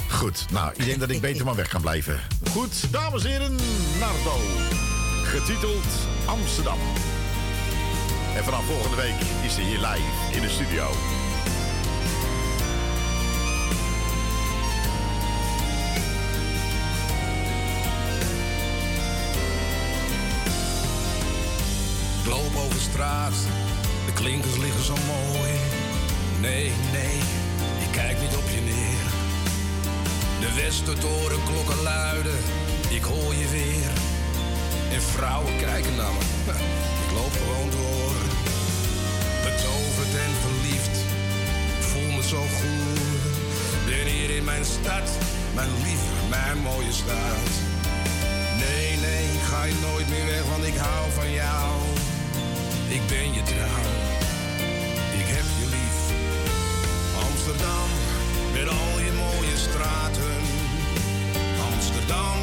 [0.09, 0.45] goed.
[0.51, 2.19] Nou, ik denk dat ik beter maar weg kan blijven.
[2.51, 3.55] Goed, dames en heren,
[3.99, 4.35] Nardo.
[5.23, 5.85] Getiteld
[6.25, 6.77] Amsterdam.
[8.37, 10.89] En vanaf volgende week is hij hier live in de studio.
[22.21, 23.33] Ik loop over straat,
[24.05, 25.51] de klinkers liggen zo mooi.
[26.39, 27.17] Nee, nee,
[27.85, 29.07] ik kijk niet op je neer.
[30.39, 32.37] De Westertoren klokken luiden,
[32.89, 33.91] ik hoor je weer.
[34.93, 36.51] En vrouwen kijken naar me,
[37.05, 37.96] ik loop gewoon door.
[44.47, 45.07] Mijn stad,
[45.55, 47.49] mijn lieve, mijn mooie stad.
[48.63, 51.71] Nee, nee, ga je nooit meer weg, want ik hou van jou.
[52.97, 53.89] Ik ben je trouw,
[55.21, 55.99] ik heb je lief.
[57.27, 57.89] Amsterdam,
[58.55, 60.41] met al je mooie straten.
[61.71, 62.37] Amsterdam,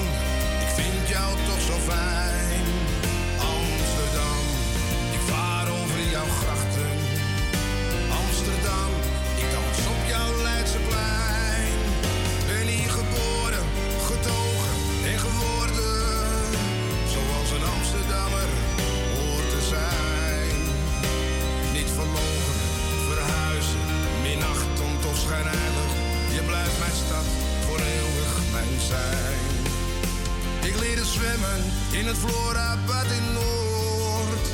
[30.69, 34.47] Ik leerde zwemmen in het Florabad in Noord.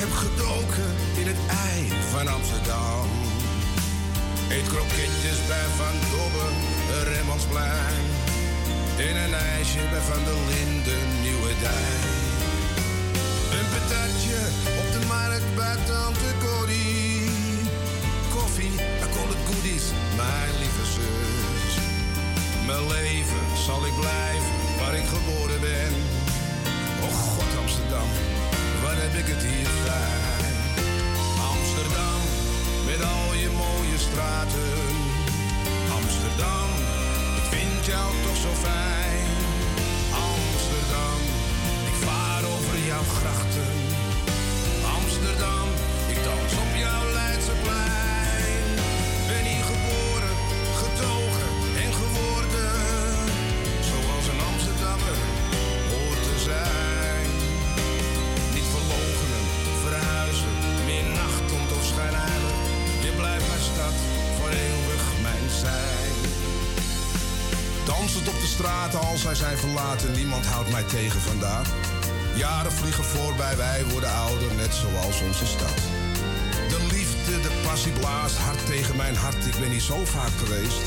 [0.00, 0.90] Heb gedoken
[1.20, 3.08] in het ei van Amsterdam.
[4.48, 6.54] Eet kroketjes bij Van Dobben,
[7.12, 8.04] Remmelsplein.
[9.06, 12.02] En een ijsje bij Van der Linden, Nieuwe Dijk.
[13.56, 14.38] Een patatje
[14.80, 17.30] op de markt bij Tante Corrie.
[18.34, 20.87] Koffie, I call it goodies, mijn lieve.
[22.68, 25.92] Mijn leven zal ik blijven waar ik geboren ben.
[27.04, 28.08] Oh God Amsterdam,
[28.82, 30.54] wat heb ik het hier fijn.
[31.52, 32.20] Amsterdam,
[32.88, 34.72] met al je mooie straten.
[35.98, 36.68] Amsterdam,
[37.40, 39.28] ik vind jou toch zo fijn.
[40.30, 41.18] Amsterdam,
[41.90, 43.87] ik vaar over jouw grachten.
[68.08, 71.68] Dansend op de straten als zij zijn verlaten, niemand houdt mij tegen vandaag.
[72.34, 75.78] Jaren vliegen voorbij, wij worden ouder, net zoals onze stad.
[76.68, 80.82] De liefde, de passie blaast hard tegen mijn hart, ik ben hier zo vaak geweest.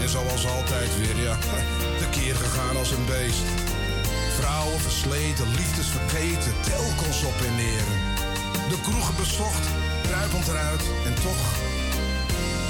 [0.00, 1.36] En zoals altijd weer, ja,
[2.00, 3.46] tekeer gegaan als een beest.
[4.38, 7.86] Vrouwen versleten, liefdes vergeten, telkens op en neer.
[8.68, 9.66] De kroegen bezocht,
[10.02, 11.42] druipend eruit en toch,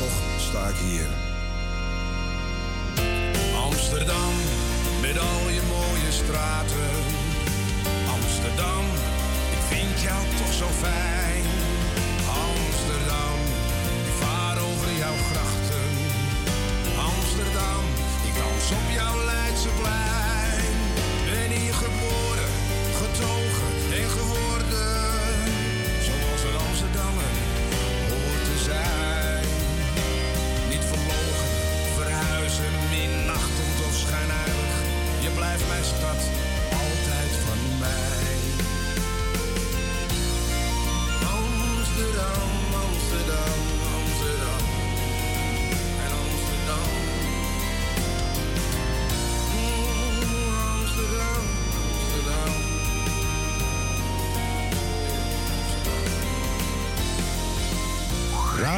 [0.00, 1.29] toch sta ik hier.
[3.90, 4.34] Amsterdam,
[5.00, 6.90] met al je mooie straten.
[8.16, 8.84] Amsterdam,
[9.50, 11.44] ik vind jou toch zo fijn.
[12.48, 13.38] Amsterdam,
[14.06, 15.88] ik vaar over jouw grachten.
[17.10, 17.82] Amsterdam,
[18.28, 20.09] ik dans op jouw Leidseplein.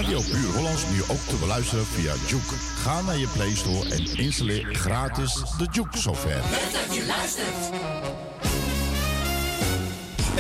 [0.03, 2.55] Radio Puur Hollands nu ook te beluisteren via Juke.
[2.83, 6.43] Ga naar je Play Store en installeer gratis de Juke software.
[6.73, 7.63] dat je luistert.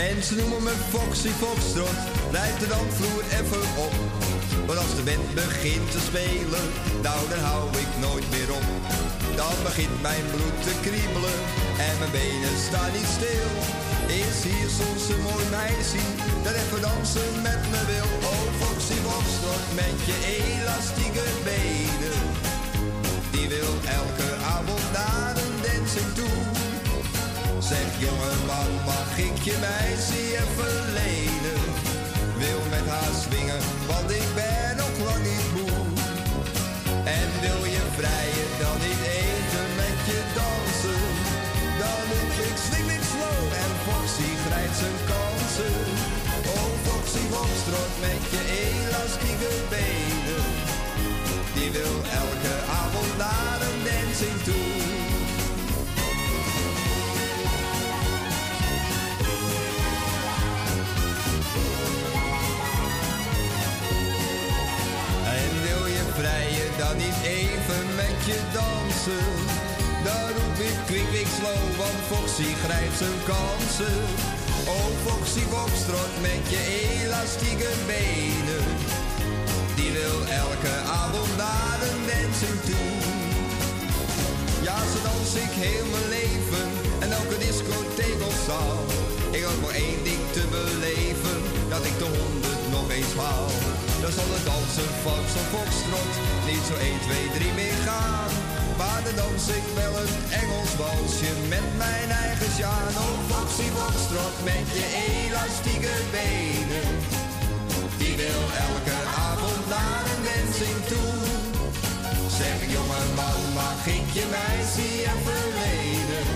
[0.08, 1.98] En ze noemen me Foxy Foxtrot,
[2.30, 3.94] blijf de dansvloer even op.
[4.66, 6.64] Want als de band begint te spelen,
[7.06, 8.66] nou dan hou ik nooit meer op.
[9.36, 11.38] Dan begint mijn bloed te kriebelen
[11.88, 13.50] en mijn benen staan niet stil.
[14.22, 16.04] Is hier soms een mooi meisje
[16.44, 18.10] dat even dansen met me wil.
[18.30, 18.98] Oh, Foxy
[19.74, 22.20] Met je elastieke benen.
[23.30, 26.38] Die wil elke avond naar een dancing toe.
[27.70, 31.62] Zeg jongeman, mag ik je meisje even lenen?
[32.42, 35.80] Wil met haar swingen, want ik ben nog lang niet moe.
[37.18, 41.02] En wil je vrijen, dan niet even met je dansen.
[41.80, 42.02] Dan
[42.48, 46.11] ik swing, slow en Foxy grijpt zijn kansen.
[46.60, 50.44] Oh, Foxy Foxtrot met je elastieke benen.
[51.54, 54.70] Die wil elke avond naar een dancing toe.
[65.40, 69.26] En wil je vrijen dan niet even met je dansen?
[70.04, 74.41] Dan roep ik kwik, kwik, slow, want Foxy grijpt zijn kansen.
[74.66, 76.62] Oh, Foxy Foxtrot met je
[77.02, 78.64] elastieke benen.
[79.74, 82.90] Die wil elke avond naar een dancing toe.
[84.66, 86.66] Ja, zo dans ik heel mijn leven
[87.02, 88.80] en elke discotheek of zaal.
[89.36, 91.38] Ik had maar één ding te beleven,
[91.72, 93.50] dat ik de honderd nog eens haal.
[94.02, 96.12] Dan zal het dansen van zo'n foxtrot
[96.48, 98.51] niet zo 1, 2, 3 meer gaan.
[98.82, 102.92] Maar dan dans ik wel een Engels walsje met mijn eigen Sjaan.
[103.04, 106.90] Oh, Foxy Foxtrot met je elastieke benen.
[108.00, 111.14] Die wil elke avond naar een dancing toe.
[112.38, 116.26] Zeg jongeman, mag ik je meisje even lenen?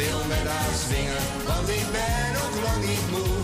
[0.00, 3.34] Wil met haar swingen, want ik ben nog lang niet moe.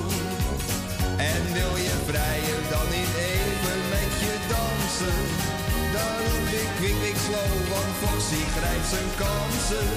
[1.32, 5.57] En wil je vrijen, dan niet even met je dansen?
[5.94, 9.90] Dan roep ik kwik, kwik, slow, want Foxy grijpt zijn kansen.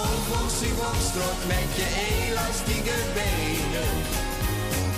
[0.00, 3.92] Oh, Foxy Foxtrot met je elastieke benen.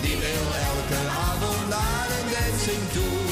[0.02, 3.23] Die wil elke avond naar een dancing toe.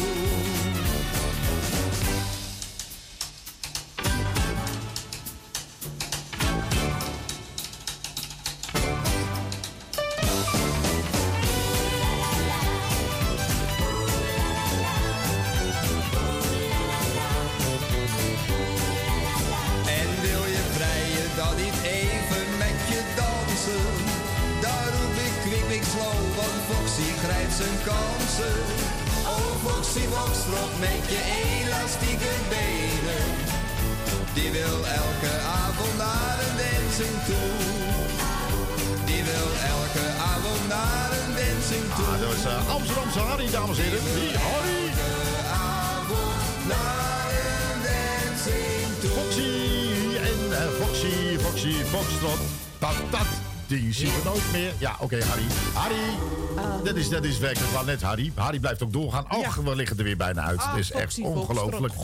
[27.63, 28.59] Zijn kansen.
[29.35, 33.27] Oh, Foxy Foxtrot met je elastieke benen.
[34.37, 35.33] Die wil elke
[35.65, 37.53] avond naar een dancing toe.
[39.09, 42.07] Die wil elke avond naar een dancing toe.
[42.13, 44.05] Ah, dat was eh, Amsterdamse Harry, dames en heren.
[44.15, 44.81] Die Harry.
[49.17, 49.53] Foxy
[50.31, 52.41] en eh, Foxy, Foxy, Foxtrot.
[52.79, 53.27] Dat,
[53.73, 54.73] ding zien we nooit meer.
[54.79, 55.43] Ja, oké, Harry.
[55.75, 58.33] Harry, dat, is, dat is werkelijk wel net Harry.
[58.35, 59.25] Harry blijft ook doorgaan.
[59.31, 60.61] Och, we liggen er weer bijna uit.
[60.61, 61.95] Ah, Het is echt ongelooflijk.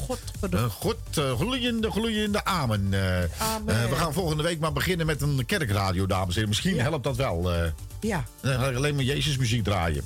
[0.54, 2.88] Uh, God, eh, gloeiende, gloeiende amen.
[2.92, 3.82] Eh, Amen.
[3.82, 6.48] eh, we gaan volgende week maar beginnen met een kerkradio, dames en heren.
[6.48, 7.50] Misschien helpt dat wel.
[8.00, 8.24] Ja.
[8.40, 10.02] Dan ga ik alleen maar Jezus muziek draaien.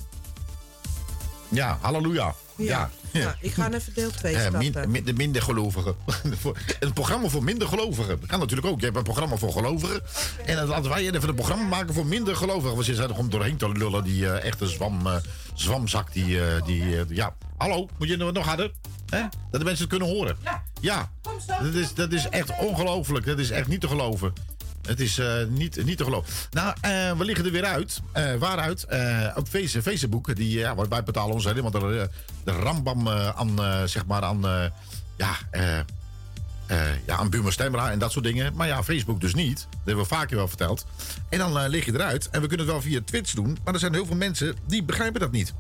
[1.48, 2.34] Ja, halleluja.
[2.56, 2.90] Ja.
[3.12, 4.58] Nou, ik ga even deel 2 Eh, starten.
[4.72, 5.94] min- min- de minder gelovigen.
[6.80, 8.20] Een programma voor minder gelovigen.
[8.20, 8.78] Dat kan natuurlijk ook.
[8.78, 10.02] Je hebt een programma voor gelovigen.
[10.46, 12.76] En dan laten wij even een programma maken voor minder gelovigen.
[12.76, 14.04] We zitten er gewoon doorheen te lullen.
[14.04, 15.14] Die eh, echte zwam, eh,
[15.54, 16.12] zwamzak.
[16.12, 17.34] Die, eh, die, ja.
[17.56, 18.72] Hallo, moet je nog harder?
[19.08, 19.20] Hè?
[19.50, 20.36] Dat de mensen het kunnen horen.
[20.80, 21.10] Ja.
[21.46, 23.26] Dat is, dat is echt ongelooflijk.
[23.26, 24.32] Dat is echt niet te geloven.
[24.82, 26.32] Het is eh, niet, niet te geloven.
[26.50, 28.00] Nou, eh, we liggen er weer uit.
[28.12, 28.86] Eh, waaruit?
[29.34, 30.36] Op Face- Facebook.
[30.36, 32.08] Die, wij betalen ons helemaal de,
[32.44, 33.58] de rambam aan,
[33.88, 34.40] zeg maar, aan,
[35.16, 35.36] ja,
[37.06, 38.54] ja, aan Buma Stemra en dat soort dingen.
[38.54, 39.56] Maar ja, Facebook dus niet.
[39.70, 40.86] Dat hebben we vaker wel verteld.
[41.28, 42.28] En dan lig je eruit.
[42.30, 43.58] En we kunnen het wel via Twitch doen.
[43.64, 45.54] Maar er zijn heel veel mensen die begrijpen dat niet.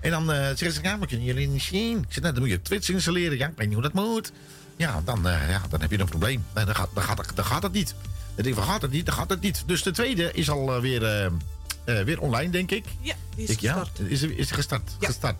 [0.00, 1.98] En dan zeggen ze, ja, maar kunnen jullie niet zien?
[1.98, 3.38] Ik zeg, nou, dan moet je Twitch installeren.
[3.38, 4.32] Ja, ik weet niet hoe dat moet.
[4.76, 6.44] Ja, dan, ja, dan heb je een probleem.
[6.54, 7.94] Nee, dan, gaat, dan, gaat, dan gaat het niet.
[8.34, 9.06] Dan denk ik, gaat het niet?
[9.06, 9.62] Dan gaat het niet.
[9.66, 11.04] Dus de tweede is al eh, weer,
[11.84, 12.84] eh, weer online, denk ik.
[13.00, 14.10] Ja, die is Ik, ja, gestart.
[14.10, 14.90] is, is gestart.
[15.00, 15.36] Gestart.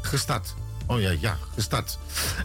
[0.00, 0.54] Gestart.
[0.86, 1.98] Oh ja, ja, gestart.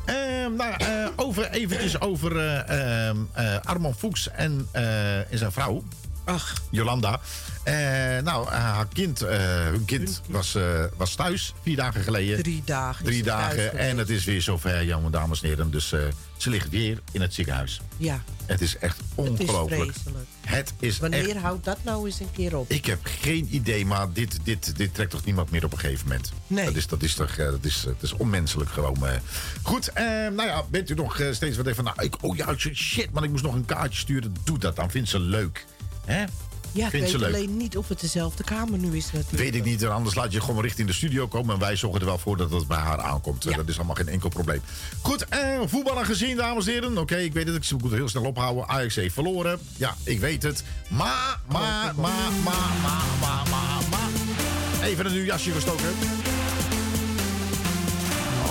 [0.06, 5.84] Ehm, nou, eh, over, eventjes over eh, ehm, eh, Armand Fuchs en, en zijn vrouw.
[6.24, 6.54] Ach.
[6.70, 7.20] Jolanda.
[7.64, 7.74] Eh,
[8.24, 10.58] nou, eh, haar kind, eh, hun kind was,
[10.98, 12.44] was thuis vier dagen geleden.
[12.44, 13.06] Drie dagen.
[13.06, 13.78] Drie dagen.
[13.78, 15.72] En het is weer zover, jonge dames en heren.
[15.72, 15.88] Dus
[16.38, 17.82] ze ligt weer in het ziekenhuis.
[17.98, 19.06] Ja, Het is echt het
[19.40, 19.92] is ongelooflijk.
[19.94, 20.26] vreselijk.
[20.42, 21.38] Het is Wanneer echt...
[21.38, 22.70] houdt dat nou eens een keer op?
[22.72, 26.08] Ik heb geen idee, maar dit, dit, dit trekt toch niemand meer op een gegeven
[26.08, 26.32] moment.
[26.48, 26.66] Nee.
[26.66, 28.98] Dat is, dat is toch, dat is, is onmenselijk gewoon.
[29.62, 31.84] Goed, nou ja, bent u nog steeds wat even van...
[31.84, 34.36] Nou, ik, oh ja, shit, maar ik moest nog een kaartje sturen.
[34.44, 35.66] Doe dat dan, vindt ze leuk.
[36.06, 36.24] Hè?
[36.74, 37.36] Ja, ik Vindt ze weet leuk?
[37.36, 39.32] alleen niet of het dezelfde kamer nu is natuurlijk.
[39.44, 41.54] Weet ik niet, en anders laat je gewoon richting de studio komen.
[41.54, 43.56] En wij zorgen er wel voor dat het bij haar aankomt.
[43.56, 44.62] Dat is allemaal geen enkel probleem.
[45.02, 46.98] Goed, eh, voetballen gezien, dames en heren.
[46.98, 48.68] Oké, ik weet het, ik moet het heel snel ophouden.
[48.68, 49.60] Ajax heeft verloren.
[49.78, 50.64] Ja, ik weet het.
[50.88, 54.10] Maar, maar, maar, maar, maar, maar, maar, maar.
[54.84, 55.90] Even een nieuw jasje gestoken.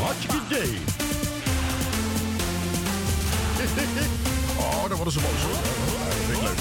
[0.01, 0.79] Hartstikke idee.
[4.59, 5.57] Oh, dan worden ze boos hoor.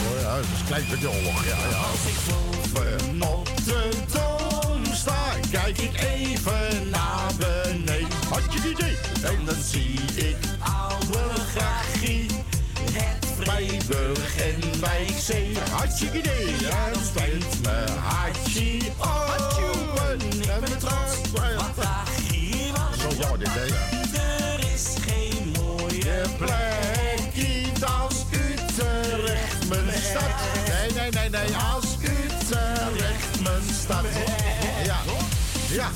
[0.08, 0.20] Hoor.
[0.20, 1.46] Ja, dat is een klein beetje oorlog.
[1.46, 1.78] Ja, ja.
[1.78, 5.22] Als ik boven op de toon sta,
[5.52, 8.08] kijk ik even naar beneden.
[8.30, 8.98] Hartstikke idee.
[9.24, 12.28] En dan zie ik oude grachie.
[12.92, 15.58] Het Vrijburg en Wijkzee.
[15.72, 16.56] Hartstikke idee.
[16.68, 16.99] En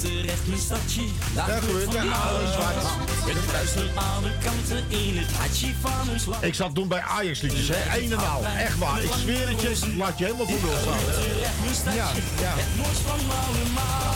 [0.01, 0.07] ja.
[0.09, 1.01] Utrecht mijn stadje.
[1.33, 3.25] Daar Daar gebeurt er alles wat.
[3.25, 6.43] Met het luister aan de kanten in het hartje van ons land.
[6.43, 7.97] Ik zat toen bij Ajax liedjes, hè?
[7.97, 8.45] Een en al.
[8.45, 9.03] Echt waar.
[9.03, 11.95] Ik zweer het je, laat je helemaal voor nul staan.
[11.95, 12.53] Ja, ja.
[12.55, 14.13] Het mooist van allemaal.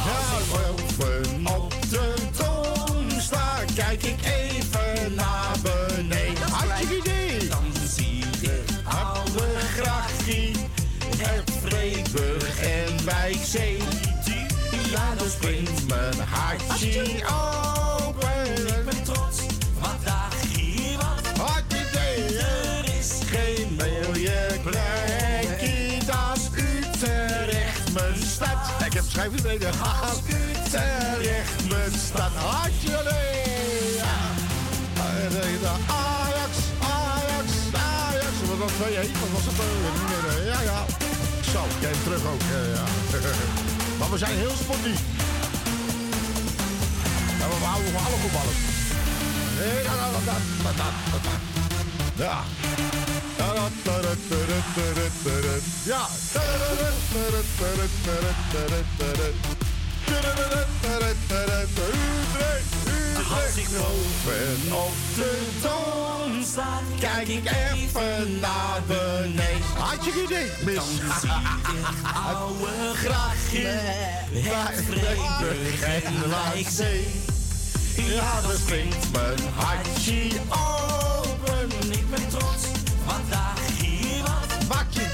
[1.43, 6.49] Ja, op de toon sta, kijk ik even naar beneden.
[6.49, 7.47] Hartstikke idee.
[7.47, 8.17] Dan zie
[8.84, 9.47] oude
[9.78, 10.55] grachie,
[11.17, 13.76] het Vreeburg en Wijkzee.
[15.28, 18.67] Ja, springt mijn hartje open.
[18.67, 19.38] Ik ben trots,
[19.80, 21.39] want daar hier wat.
[21.47, 25.99] Hartje idee, Er is geen mooie plekje
[26.30, 28.86] als Utrecht mijn stad.
[28.86, 29.69] Ik heb schrijven beneden.
[30.01, 32.32] Als Utrecht mijn stad.
[33.95, 34.15] Ja.
[35.30, 38.34] De Ajax, Ajax, Ajax.
[38.47, 39.11] Wat was dat 2-1?
[39.19, 39.59] Wat was het?
[39.59, 40.45] Eh, meer.
[40.45, 40.86] Ja, ja.
[41.51, 42.41] Zo, hem terug ook.
[42.41, 43.76] eh, ja.
[43.99, 44.99] maar we zijn heel sportief.
[47.39, 48.57] Ja, we houden van alle voetballers.
[49.59, 49.83] Nee.
[52.15, 52.43] Ja.
[55.83, 56.07] Ja.
[63.32, 69.61] Als ik boven op de toon sta, Kijk ik even naar beneden.
[69.78, 70.75] Hartstikke idee, mis.
[70.75, 70.86] Dan
[71.21, 71.88] zie ik
[72.28, 73.67] oude grachje,
[74.34, 77.07] het Vreeburg en Wijkzee.
[77.95, 81.91] Ja, dan springt mijn hartje open.
[81.91, 82.63] Ik ben trots,
[83.05, 84.65] want daar hier wat.
[84.67, 85.05] Wat je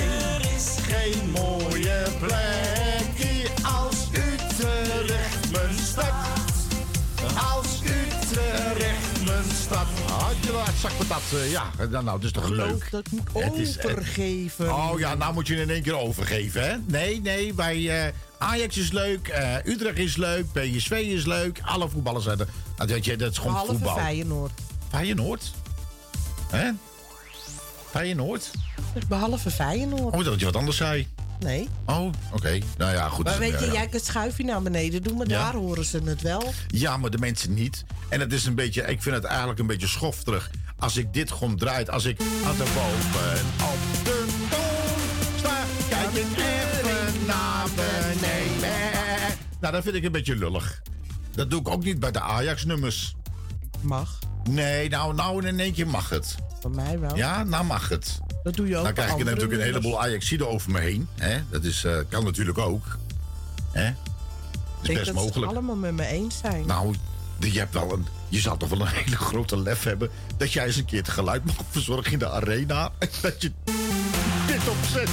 [0.00, 2.57] Er is geen mooie plekje
[10.64, 11.22] Had je wel zak patat?
[11.40, 12.90] eh, Ja, nou, nou, het is toch leuk.
[12.90, 14.74] dat moet Het is, eh, overgeven.
[14.74, 16.76] Oh ja, nou moet je in één keer overgeven, hè?
[16.86, 21.60] Nee, nee, bij eh, Ajax is leuk, eh, Utrecht is leuk, PSV is leuk.
[21.64, 22.48] Alle voetballers zijn er.
[22.76, 23.96] Nou, weet je, dat is gewoon Behalve voetbal.
[23.96, 24.52] Feyenoord.
[24.88, 25.50] Feyenoord?
[26.50, 26.70] Hè?
[27.90, 28.50] Feyenoord?
[29.08, 30.14] Behalve Feyenoord.
[30.14, 31.06] Oh, dat je wat anders zei.
[31.38, 31.68] Nee.
[31.86, 32.58] Oh, oké.
[32.78, 33.24] Nou ja, goed.
[33.24, 35.42] Maar dus, weet je, eh, jij kunt schuifje naar beneden doen, maar Ja.
[35.44, 36.52] daar horen ze het wel.
[36.68, 37.84] Ja, maar de mensen niet.
[38.08, 40.50] En het is een beetje, ik vind het eigenlijk een beetje schofterig.
[40.78, 45.56] Als ik dit gewoon draait, als ik aan de boven op de toon sta,
[45.88, 48.76] kijk ik even naar beneden.
[49.60, 50.82] Nou, dat vind ik een beetje lullig.
[51.34, 53.14] Dat doe ik ook niet bij de Ajax-nummers.
[53.80, 54.18] Mag.
[54.50, 56.34] Nee, nou, nou in één keer mag het.
[56.60, 57.16] Van mij wel.
[57.16, 58.18] Ja, nou mag het.
[58.48, 61.08] Dat doe je ook Dan krijg ik natuurlijk een heleboel Ajaxiden over me heen.
[61.14, 61.38] Hè?
[61.50, 62.98] Dat is, eh, kan natuurlijk ook.
[63.70, 63.84] Hè?
[63.84, 63.92] Dat
[64.82, 65.36] is Ik best denk dat mogelijk.
[65.36, 66.66] het allemaal met me eens zijn.
[66.66, 66.94] Nou,
[67.38, 70.10] je, hebt wel een, je zou toch wel een hele grote lef hebben...
[70.36, 72.90] dat jij eens een keer het geluid mag verzorgen in de arena...
[72.98, 73.52] en dat je
[74.46, 75.08] dit opzet.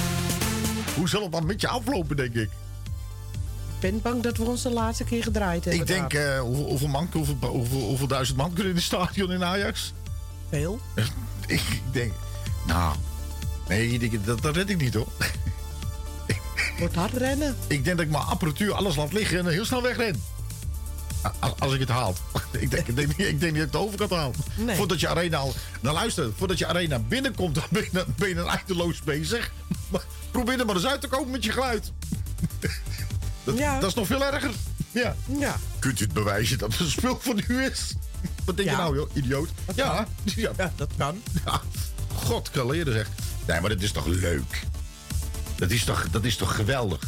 [0.94, 2.50] Hoe zal het dan met je aflopen, denk ik?
[3.74, 5.82] Ik ben bang dat we ons de laatste keer gedraaid hebben.
[5.82, 9.32] Ik denk, eh, hoeveel, hoeveel, man, hoeveel, hoeveel, hoeveel duizend man kunnen in het stadion
[9.32, 9.92] in Ajax?
[10.48, 10.80] Veel.
[11.46, 12.12] ik denk,
[12.66, 12.94] nou...
[13.68, 15.08] Nee, dat, dat red ik niet, hoor.
[16.78, 17.56] Wordt hard rennen.
[17.66, 20.22] Ik denk dat ik mijn apparatuur alles laat liggen en heel snel wegren.
[21.24, 22.14] A- a- Als ik het haal.
[22.60, 24.32] ik, denk, ik, denk, niet- ik denk niet dat ik de overkant haal.
[24.56, 24.76] Nee.
[24.76, 25.54] Voordat je arena al...
[25.80, 29.50] Nou luister, voordat je arena binnenkomt, dan ben je, ben je een eindeloos bezig.
[29.88, 31.92] Maar probeer er maar eens uit te komen met je geluid.
[33.44, 33.80] dat, Ja.
[33.80, 34.50] dat is nog veel erger.
[34.92, 35.16] Ja.
[35.38, 35.56] Ja.
[35.78, 37.92] Kunt u het bewijzen dat het een spul van u is?
[38.44, 38.74] Wat denk Ja.
[38.76, 39.48] je nou, joh, idioot?
[39.74, 40.50] Ja, ja.
[40.56, 41.22] Ja, dat kan.
[41.44, 41.60] Ja.
[42.14, 43.08] God, kan leren zeg.
[43.46, 44.62] Nee, maar dat is toch leuk?
[45.56, 47.02] Dat is toch, dat is toch geweldig?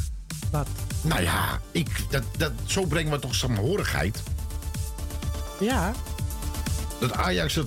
[0.51, 0.69] Wat?
[1.01, 4.23] Nou ja, ik, dat, dat, zo brengen we toch samenhorigheid.
[5.61, 5.93] Ja.
[7.01, 7.67] Dat Ajax, het,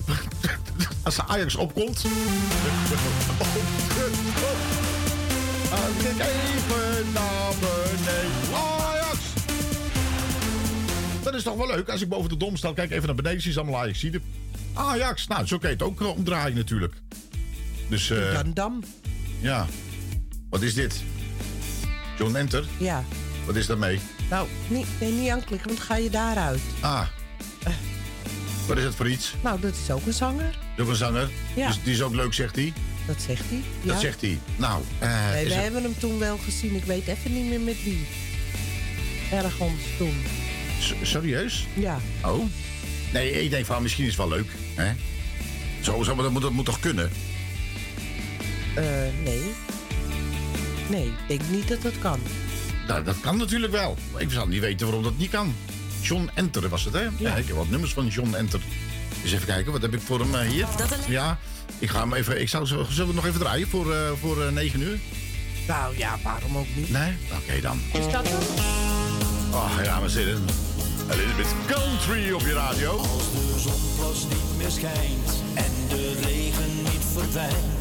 [1.03, 2.01] als de Ajax opkomt.
[6.17, 8.55] Kijk even naar beneden.
[8.55, 9.19] Ajax!
[11.24, 11.89] Dat is toch wel leuk.
[11.89, 13.41] Als ik boven de dom sta, kijk even naar beneden.
[13.41, 14.05] Zie je allemaal Ajax.
[14.74, 15.28] Ajax.
[15.28, 16.93] Nou, zo kan je het ook eh, omdraaien natuurlijk.
[17.91, 18.83] Dus, eh Gandam.
[19.39, 19.67] ja.
[20.49, 20.95] Wat is dit?
[22.17, 22.65] John Enter?
[22.77, 23.03] Ja.
[23.45, 23.99] Wat is daarmee?
[24.29, 26.59] Nou, niet, nee, niet aanklikken, want ga je daaruit.
[26.79, 27.07] Ah.
[28.67, 29.33] Wat is het voor iets?
[29.43, 30.57] Nou, dat is ook een zanger.
[30.79, 31.29] Ook een zanger?
[31.55, 31.67] Ja.
[31.67, 32.73] Dus die is ook leuk, zegt hij?
[33.07, 33.61] Dat zegt hij.
[33.83, 33.99] Dat ja.
[33.99, 34.39] zegt hij.
[34.55, 36.75] Nou, eh Nee, is we het- hebben hem toen wel gezien.
[36.75, 38.07] Ik weet even niet meer met wie.
[39.31, 40.23] Ergens toen.
[40.79, 41.67] S- serieus?
[41.73, 41.99] Ja.
[42.25, 42.43] Oh?
[43.13, 44.47] Nee, ik denk van misschien is het wel leuk.
[44.75, 44.91] Hè?
[45.81, 47.11] Zo, zo maar dat moet, dat moet toch kunnen?
[48.76, 48.84] Eh,
[49.24, 49.41] nee.
[50.89, 52.19] Nee, ik denk niet dat dat kan.
[52.88, 53.97] Nou, dat kan natuurlijk wel.
[54.11, 55.55] Maar Ik zou niet weten waarom dat niet kan.
[56.01, 57.07] John Enter was het, hè?
[57.17, 57.36] Ja.
[57.36, 58.59] ik heb wat nummers van John Enter.
[59.22, 60.67] Dus even kijken, wat heb ik voor hem eh, hier?
[61.07, 61.38] Ja,
[61.80, 62.41] ik ga hem even.
[62.41, 64.99] Ik zou, zullen we het nog even draaien voor, eh voor eh, 9 uur?
[65.67, 66.89] Nou ja, waarom ook niet?
[66.89, 67.13] Nee?
[67.43, 67.82] Oké dan.
[67.93, 68.39] Is dat hem?
[69.53, 70.45] Oh ja, we zitten.
[71.11, 72.97] A little bit country op je radio.
[72.97, 77.80] Als de zon plots niet meer schijnt en de regen niet verdwijnt.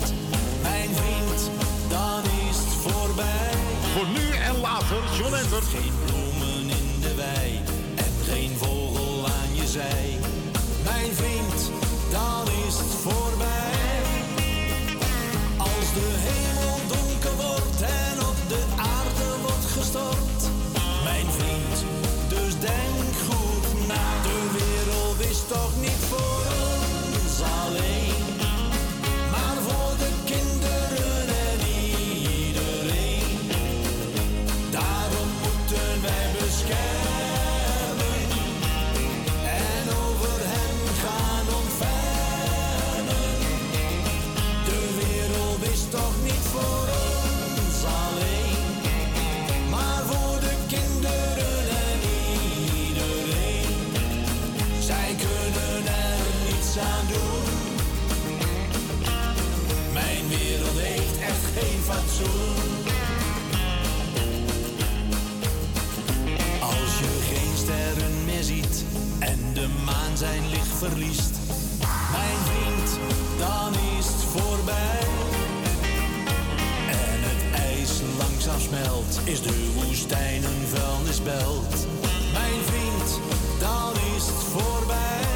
[0.91, 1.51] Mijn vriend,
[1.88, 3.55] dan is het voorbij.
[3.95, 5.62] Voor nu en later, John Enter.
[5.62, 7.61] Geen bloemen in de wei
[7.95, 10.18] en geen vogel aan je zij.
[10.84, 11.70] Mijn vriend,
[12.11, 13.78] dan is het voorbij.
[15.57, 20.41] Als de hemel donker wordt en op de aarde wordt gestort.
[21.05, 21.76] Mijn vriend,
[22.28, 24.05] dus denk goed na.
[24.22, 25.89] De wereld is toch niet
[69.61, 71.34] de maan zijn licht verliest.
[72.11, 72.98] Mijn vriend,
[73.38, 75.00] dan is het voorbij.
[76.90, 81.86] En het ijs langzaam smelt, is de woestijn een vuilnisbelt.
[82.32, 83.20] Mijn vriend,
[83.58, 85.30] dan is het voorbij.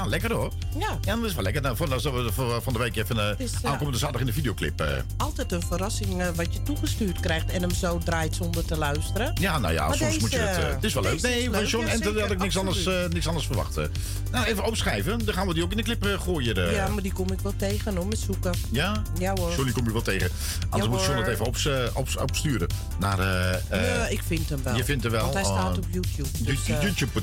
[0.00, 0.04] Ja.
[0.04, 0.52] eh, lekker hoor.
[0.78, 0.98] Ja.
[1.00, 1.62] Ja, dat is wel lekker.
[1.62, 3.68] Nou, voor, we voor- van de week even eh, is, ja.
[3.68, 4.80] aankomende zaterdag in de videoclip.
[4.80, 4.86] eh.
[5.16, 9.32] Altijd een verrassing eh, wat je toegestuurd krijgt en hem zo draait zonder te luisteren.
[9.40, 10.64] Ja, nou ja, Maar soms moet je het.
[10.64, 11.22] eh, het is wel leuk.
[11.22, 13.04] Nee, van leuk, John ja, Enter had ik niks anders, absoluut.
[13.06, 13.76] eh, niks anders verwacht.
[13.76, 13.84] eh.
[14.30, 15.24] Nou, even opschrijven.
[15.24, 16.72] Dan gaan we die ook in de clip eh, gooien.
[16.72, 18.52] Ja, maar die kom ik wel tegen hoor, met zoeken.
[18.70, 19.02] Ja?
[19.18, 19.54] Ja hoor.
[19.54, 20.30] Johnny kom je wel tegen.
[20.70, 22.68] Anders Ja, moet John het even ops, eh, ops- opsturen.
[22.98, 24.76] Naar, eh, eh, ja, ik vind hem wel.
[24.76, 26.28] je vindt hem wel, Want hij eh, staat op YouTube.
[26.44, 27.20] Dus, YouTube.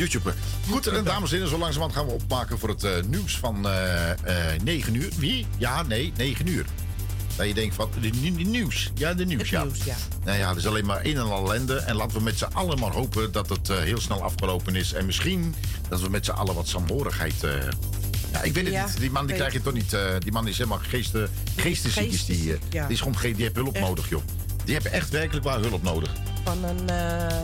[0.00, 0.32] Eh, YouTube.
[0.68, 3.66] Goed, en dames en heren, zo langzamerhand gaan we opmaken voor het eh, nieuws van
[3.68, 4.10] eh,
[4.54, 5.08] eh, 9 uur.
[5.18, 5.46] Wie?
[5.58, 6.64] Ja, nee, 9 uur.
[7.36, 8.90] Dat je denkt van, de, de- nieuws.
[8.94, 9.62] Ja, de nieuws, Het ja.
[9.64, 9.94] nieuws, ja.
[10.24, 11.76] Nou ja, er is alleen maar een en al ellende.
[11.76, 14.92] En laten we met z'n allen maar hopen dat het eh, heel snel afgelopen is.
[14.92, 15.54] En misschien
[15.88, 17.44] dat we met z'n allen wat saamhorigheid...
[17.44, 17.50] eh,
[18.32, 18.98] ja, ik weet het Ja, niet.
[19.00, 19.92] Die man die krijg je toch niet...
[19.92, 22.12] eh, die man is helemaal geesten, geestesziek.
[22.12, 22.82] Is die, eh, ja.
[22.86, 23.86] die, is gewoon, ge- die heeft hulp Echt.
[23.86, 24.22] nodig, joh.
[24.64, 26.10] Die hebben echt werkelijk waar hulp nodig.
[26.44, 27.36] van, een, eh,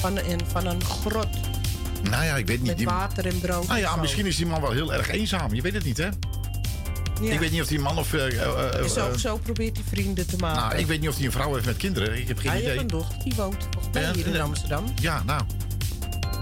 [0.00, 1.26] van, een, van een grot
[2.10, 2.66] Nou ja, ik weet niet.
[2.66, 3.62] met Die, water en brood.
[3.66, 5.54] nou en ja, misschien is die man wel heel erg eenzaam.
[5.54, 6.08] Je weet het niet, hè?
[7.22, 7.32] Ja.
[7.32, 8.12] Ik weet niet of die man of...
[8.12, 10.60] eh, eh, eh, zo, eh, zo probeert hij vrienden te maken.
[10.62, 12.18] nou, ik weet niet of hij een vrouw heeft met kinderen.
[12.18, 12.70] Ik heb geen Hij idee.
[12.70, 14.40] heeft een dochter, die woont volgens mij Ja, hier in.
[14.40, 14.84] Amsterdam.
[15.00, 15.42] Ja, nou.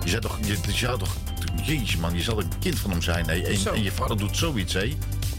[0.05, 1.17] Je zou toch, je, je zou toch
[1.63, 3.29] jeetje man, je zal een kind van hem zijn.
[3.29, 3.35] Hè?
[3.43, 4.93] En, en je vader doet zoiets, hè?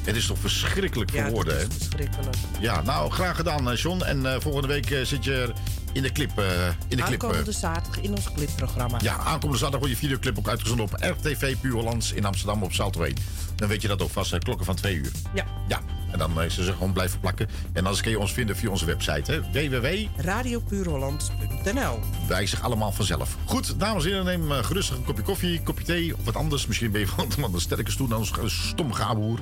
[0.03, 1.61] Het is toch verschrikkelijk voor Ja, woorden, hè?
[1.61, 2.35] is verschrikkelijk.
[2.59, 4.01] Ja, nou, graag gedaan, eh, John.
[4.01, 5.53] En eh, volgende week eh, zit je
[5.93, 6.37] in de clip.
[6.37, 7.27] eh, in de clip eh.
[7.27, 8.97] Aankomende zaterdag in ons clipprogramma.
[9.01, 12.73] ja, aankomende zaterdag wordt je videoclip ook uitgezonden op RTV Puur Hollands in Amsterdam op
[12.73, 13.15] Salto 1.
[13.55, 15.11] Dan weet je dat ook vast, eh, klokken van twee uur.
[15.33, 15.45] Ja.
[15.67, 15.79] Ja,
[16.13, 17.47] en dan is ze gewoon blijven plakken.
[17.73, 19.41] En anders kun je ons vinden via onze website, hè?
[19.41, 19.87] www.
[20.17, 23.37] Radiopuurholland.nl Wijzig allemaal vanzelf.
[23.45, 26.35] Goed, dames en heren, neem eh, gerustig een kopje koffie, een kopje thee of wat
[26.35, 26.67] anders.
[26.67, 29.39] Misschien ben je van een sterke stoel dan een stom gaboer.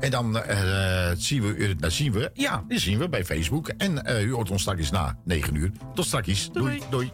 [0.00, 3.68] En dan eh, eh, zien, we, eh, nou zien we, ja, zien we bij Facebook.
[3.68, 5.70] En eh, u hoort ons straks na 9 uur.
[5.94, 6.52] Tot straks.
[6.52, 6.80] doei.
[6.90, 7.10] doei.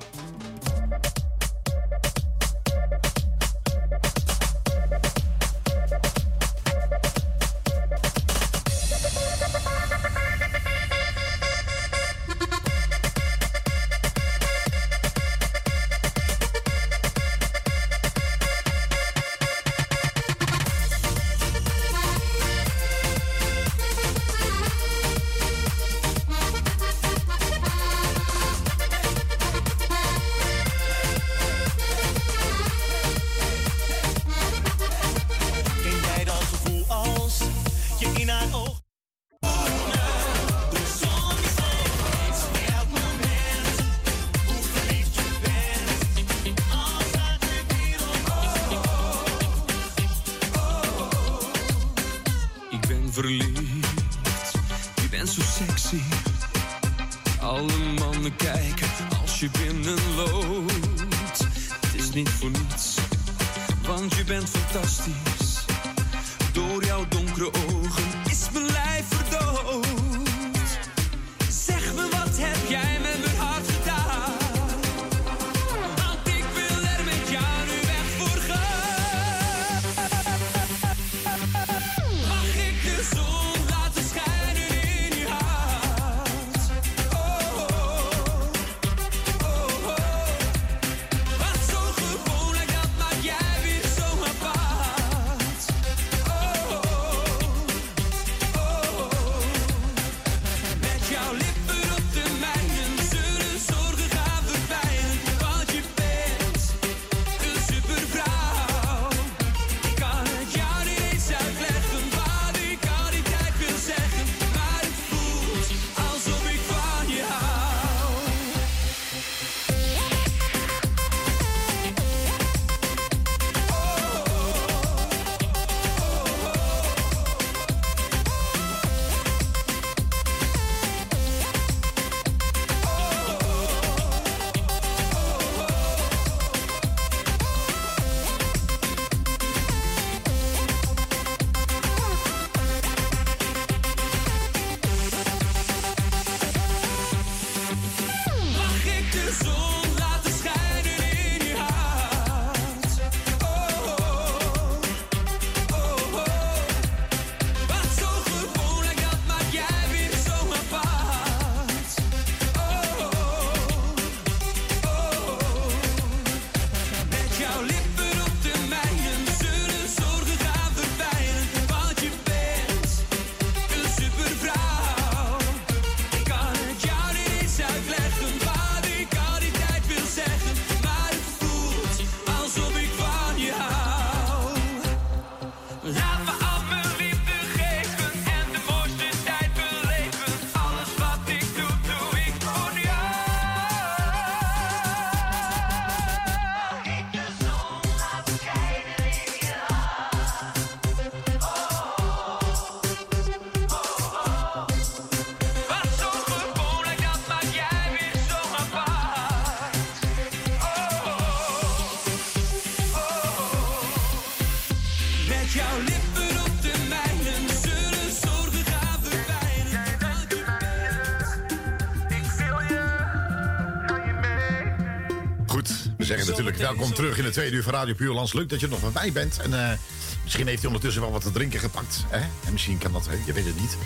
[226.59, 228.33] Welkom terug in de tweede uur van Radio Puurlands.
[228.33, 229.39] Leuk dat je er nog bij bent.
[229.41, 229.79] En eh,
[230.23, 232.05] misschien heeft hij ondertussen wel wat te drinken gepakt.
[232.09, 232.19] Hè?
[232.19, 233.17] En misschien kan dat, hè?
[233.27, 233.77] je weet het niet.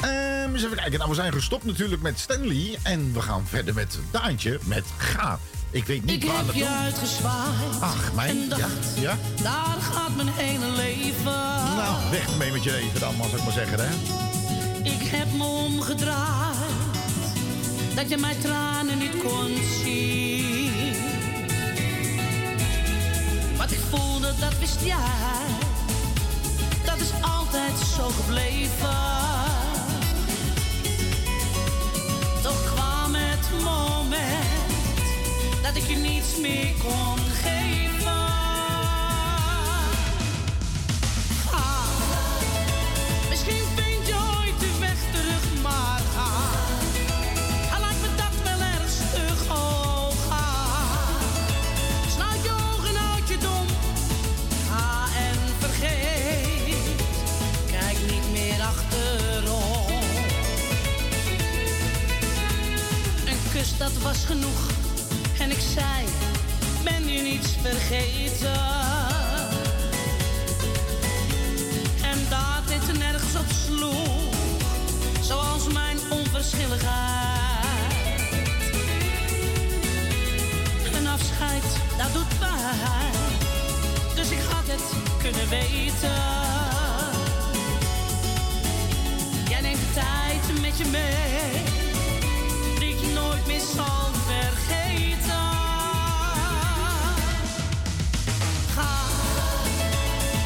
[0.00, 0.98] Ehm, eens even kijken.
[0.98, 2.78] Nou, we zijn gestopt natuurlijk met Stanley.
[2.82, 5.38] En we gaan verder met Daantje met Ga.
[5.70, 7.80] Ik weet niet Ik waar heb dat je uitgezwaaid.
[7.80, 8.62] Ach, mijn, dacht,
[8.94, 9.18] ja, ja.
[9.42, 11.32] daar gaat mijn hele leven.
[11.76, 13.94] Nou, weg mee met je leven dan, als ik maar zeggen, hè.
[14.82, 16.56] Ik heb me omgedraaid,
[17.94, 20.39] dat je mijn tranen niet kon zien.
[23.70, 25.46] Ik voelde, dat wist jij.
[26.84, 28.96] Dat is altijd zo gebleven.
[32.42, 34.72] Toch kwam het moment
[35.62, 37.89] dat ik je niets meer kon geven.
[64.02, 64.70] Was genoeg.
[65.38, 66.06] En ik zei,
[66.84, 68.60] ben je niets vergeten?
[72.02, 74.34] En dat dit nergens op sloeg.
[75.20, 77.28] Zoals mijn onverschilligheid.
[80.94, 81.64] Een afscheid,
[81.98, 83.12] dat doet pijn.
[84.14, 84.92] Dus ik had het
[85.22, 86.22] kunnen weten.
[89.48, 91.69] Jij neemt de tijd met je mee.
[93.50, 95.48] Meer zal vergeten.
[98.74, 98.92] Ga,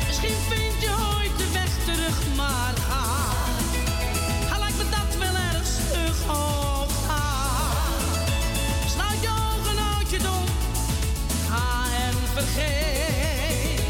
[0.06, 3.04] misschien vind je ooit de weg terug, maar ga.
[4.50, 7.24] Hij lijkt me dat wel erg stug, oh ga.
[8.86, 10.44] Sluit je ogen, houd je dom.
[11.48, 13.80] Ga en vergeet.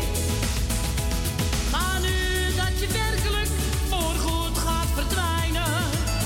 [1.71, 3.51] Maar nu dat je werkelijk
[3.89, 5.73] voorgoed gaat verdwijnen,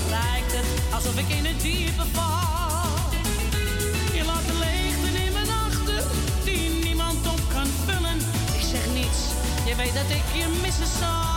[0.09, 2.47] lijkt het alsof ik in het diepe val.
[9.79, 11.28] Weet dat ik je missen zal.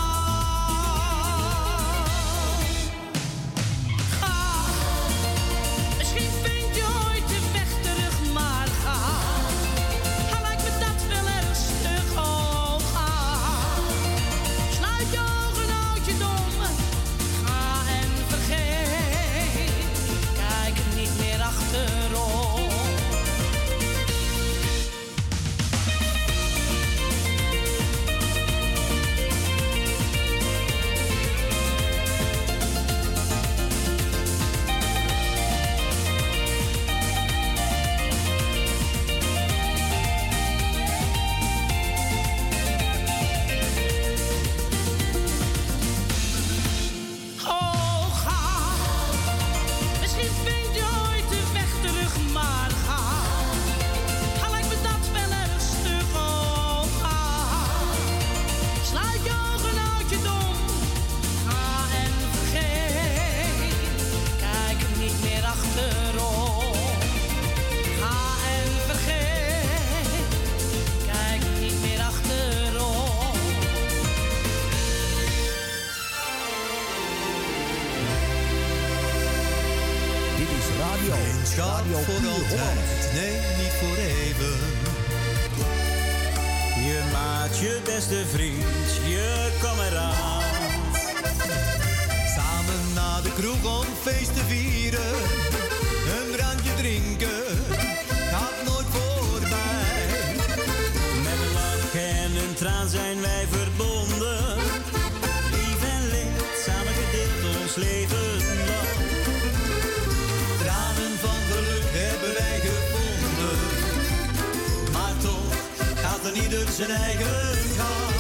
[116.52, 118.16] Ieder zijn eigen gang.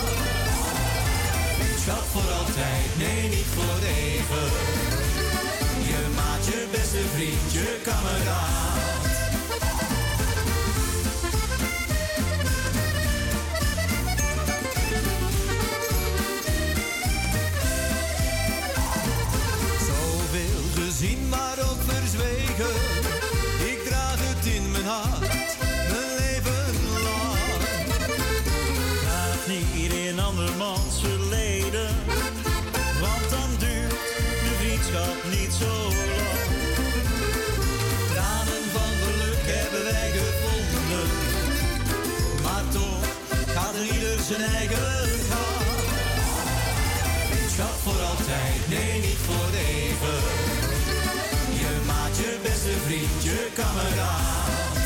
[1.79, 4.49] Schat voor altijd, nee niet voor even.
[5.87, 8.79] Je maat je beste vriend, je kameraad.
[19.87, 22.90] Zoveel gezien, maar ook verzwegen.
[44.31, 44.77] Zijn eigen
[45.29, 45.65] gang.
[47.29, 50.19] Vriendschap voor altijd, nee niet voor even.
[51.59, 54.79] Je maat je beste vriend, je kameraad.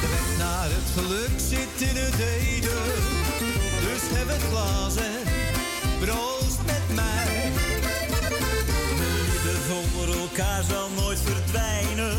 [0.00, 2.92] De naar het geluk zit in het heden.
[3.80, 5.21] Dus heb het glas en
[10.36, 12.16] elkaar zal nooit verdwijnen.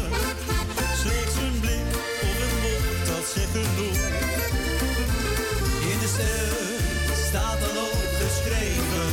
[1.02, 1.88] Slechts een blik
[2.30, 4.02] of een woord, dat zegt genoeg.
[5.92, 9.10] In de sterren staat dan ook geschreven.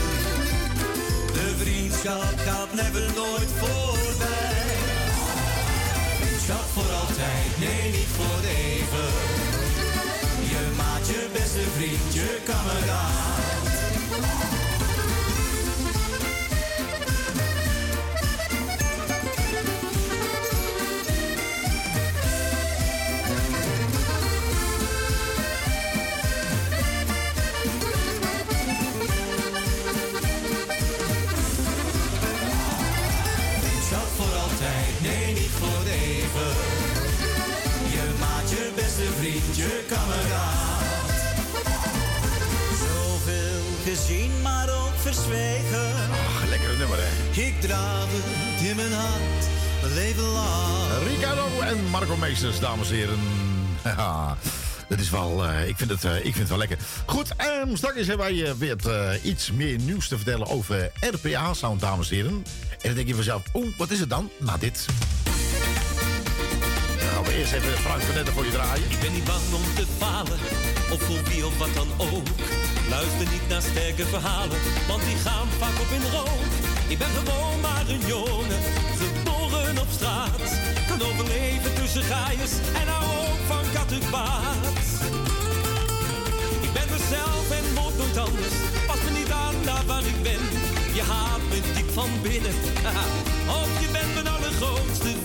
[1.36, 4.74] De vriendschap gaat never nooit voorbij.
[6.20, 9.08] Vriendschap voor altijd, nee niet voor even.
[10.52, 14.49] Je maat, je beste vriend, je kameraad.
[39.60, 41.10] Je kameraad.
[42.86, 45.92] Zoveel gezien, maar ook verzwegen.
[46.10, 47.40] Ach, lekkere nummer, hè?
[47.40, 49.44] Ik draag het in mijn hart,
[49.80, 51.06] mijn leven lang.
[51.06, 53.18] Ricardo en Marco Meesters, dames en heren.
[53.84, 54.36] Ja,
[54.88, 56.78] dat is wel, eh, ik, vind het, eh, ik vind het wel lekker.
[57.06, 57.32] Goed,
[57.64, 62.16] um, straks hebben wij eh, weer iets meer nieuws te vertellen over RPA-sound, dames en
[62.16, 62.44] heren.
[62.70, 64.30] En dan denk je vanzelf, oeh, wat is het dan?
[64.38, 64.86] Nou, dit.
[67.40, 68.90] Je draaien.
[68.90, 70.38] Ik ben niet bang om te falen,
[70.92, 72.26] of voor wie of wat dan ook.
[72.88, 76.50] Luister niet naar sterke verhalen, want die gaan vaak op in rook.
[76.88, 78.60] Ik ben gewoon maar een jongen,
[79.00, 80.48] geboren op straat.
[80.88, 84.86] Kan overleven tussen gaaiers en hou ook van kattenbaat.
[86.66, 88.56] Ik ben mezelf en word nooit anders.
[88.86, 90.42] Pas me niet aan daar waar ik ben.
[90.98, 92.54] Je haat me diep van binnen.
[93.60, 95.19] Of je bent mijn allergrootste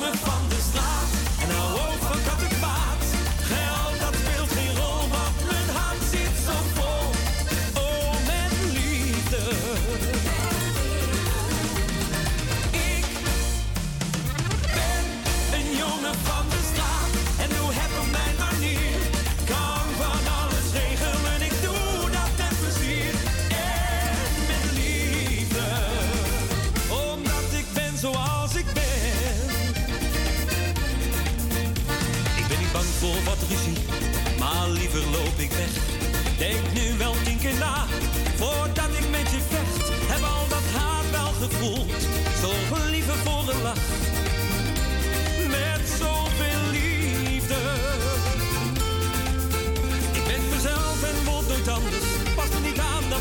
[0.00, 0.40] fan.
[0.40, 0.49] Een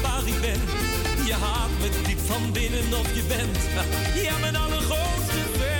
[0.02, 0.62] waar ik ben.
[1.26, 3.58] Je haat me diep van binnen of je bent.
[4.26, 5.78] Ja, mijn allergrootste fan.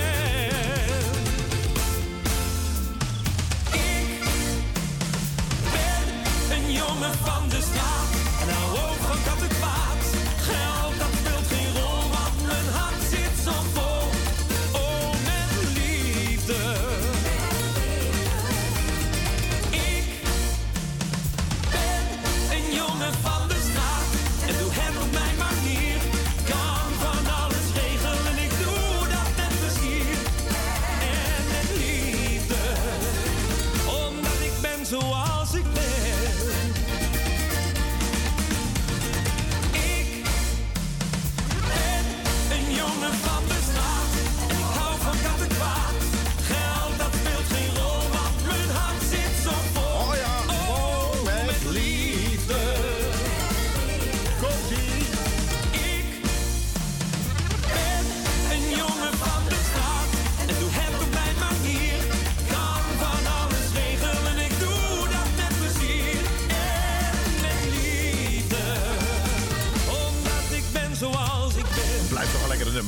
[6.56, 8.10] Een jongen van de straat
[8.40, 8.48] en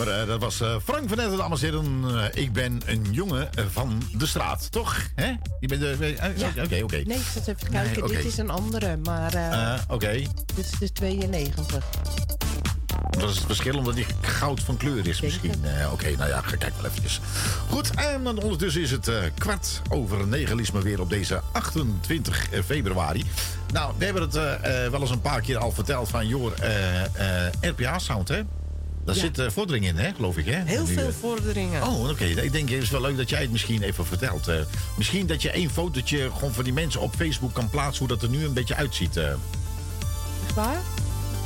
[0.04, 0.20] nummer.
[0.20, 0.26] hè?
[0.26, 2.20] Dat was eh, Frank van Netten, dames en heren.
[2.34, 4.96] Eh, ik ben een jongen eh, van de straat, toch?
[5.14, 5.32] Hè?
[5.60, 5.96] Je bent de...
[6.00, 6.48] eh, eh, Ja.
[6.64, 6.96] Oké, oké.
[7.04, 8.02] Nee, ik zat even te kijken.
[8.04, 8.16] Nee.
[8.16, 10.12] Dit is een andere, maar eh, Eh, Oké.
[10.54, 11.84] dit is de 92.
[13.10, 15.64] Dat is het verschil omdat die goud van kleur is misschien.
[15.64, 17.20] Eh, Oké, nou ja, ga kijk wel eventjes.
[17.68, 21.40] Goed, en dan ondertussen is het eh, kwart over negen, Lies maar weer op deze
[21.52, 23.24] 28 februari.
[23.72, 26.52] Nou, we hebben het eh, eh, wel eens een paar keer al verteld van, joh,
[26.60, 28.42] eh, eh, RPA-sound, hè?
[29.04, 29.20] Daar Ja.
[29.20, 30.62] zit eh, vordering in, hè, geloof ik, hè?
[30.64, 31.82] Heel Nu, veel eh, vorderingen.
[31.82, 32.24] Oh, oké.
[32.24, 34.48] Ik denk, het is wel leuk dat jij het misschien even vertelt.
[34.48, 34.56] Eh,
[34.96, 37.98] misschien dat je één fotootje gewoon van die mensen op Facebook kan plaatsen...
[37.98, 39.16] hoe dat er nu een beetje uitziet.
[39.16, 39.36] Echt
[40.54, 40.80] waar?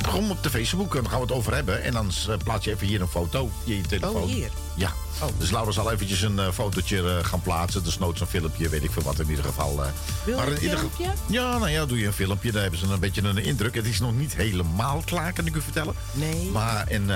[0.01, 1.83] Gewoon op de Facebook, en dan gaan we het over hebben.
[1.83, 4.21] En dan eh, plaats je even hier een foto via je telefoon.
[4.21, 4.49] Oh, hier?
[4.75, 4.91] Ja.
[5.37, 7.83] Dus Laura zal eventjes een eh, fotootje eh, gaan plaatsen.
[7.83, 9.81] Dus nooit zo'n filmpje, weet ik veel wat in ieder geval.
[10.25, 11.05] Wil je in een ge- filmpje?
[11.27, 12.51] Ja, nou ja, doe je een filmpje.
[12.51, 13.75] Dan hebben ze een beetje een indruk.
[13.75, 15.93] Het is nog niet helemaal klaar, kan ik u vertellen.
[16.11, 16.49] Nee.
[16.51, 17.09] Maar een,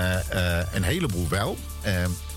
[0.72, 1.58] een heleboel wel.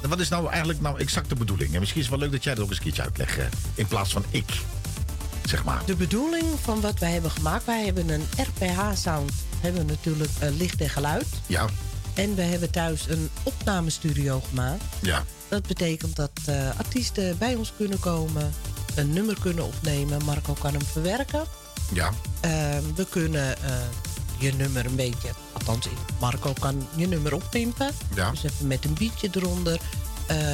[0.09, 1.73] Wat is nou eigenlijk nou exact de bedoeling?
[1.73, 3.37] En misschien is het wel leuk dat jij dat ook eens een keertje uitlegt.
[3.75, 4.51] in plaats van ik,
[5.49, 5.81] zeg maar.
[5.85, 9.31] De bedoeling van wat wij hebben gemaakt, wij hebben een RPH-sound.
[9.59, 11.25] Hebben natuurlijk eh, licht en geluid.
[11.47, 11.65] Ja,
[12.13, 14.83] En we hebben thuis een opnamestudio gemaakt.
[15.01, 18.53] ja, Dat betekent dat eh, artiesten bij ons kunnen komen,
[18.95, 20.23] een nummer kunnen opnemen.
[20.25, 21.43] Marco kan hem verwerken.
[21.93, 22.11] ja.
[22.39, 23.71] Ehm, we kunnen eh,
[24.39, 25.87] je nummer een beetje, althans
[26.19, 27.91] Marco kan je nummer oppimpen.
[28.15, 28.31] Ja.
[28.31, 29.79] Dus even met een beatje eronder.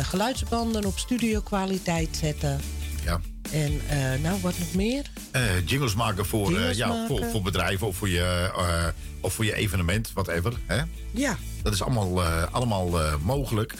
[0.02, 2.60] geluidsbanden op studio kwaliteit zetten.
[3.04, 3.20] ja.
[3.52, 5.06] En eh, nou, wat nog meer?
[5.32, 7.08] Eh, jingles maken voor, eh, Jingles ja, maken.
[7.08, 8.52] Voor, voor bedrijven of voor, je,
[9.22, 10.54] of voor je evenement, whatever.
[10.66, 10.82] Hè?
[11.12, 11.38] Ja.
[11.64, 13.74] Dat is allemaal, allemaal mogelijk.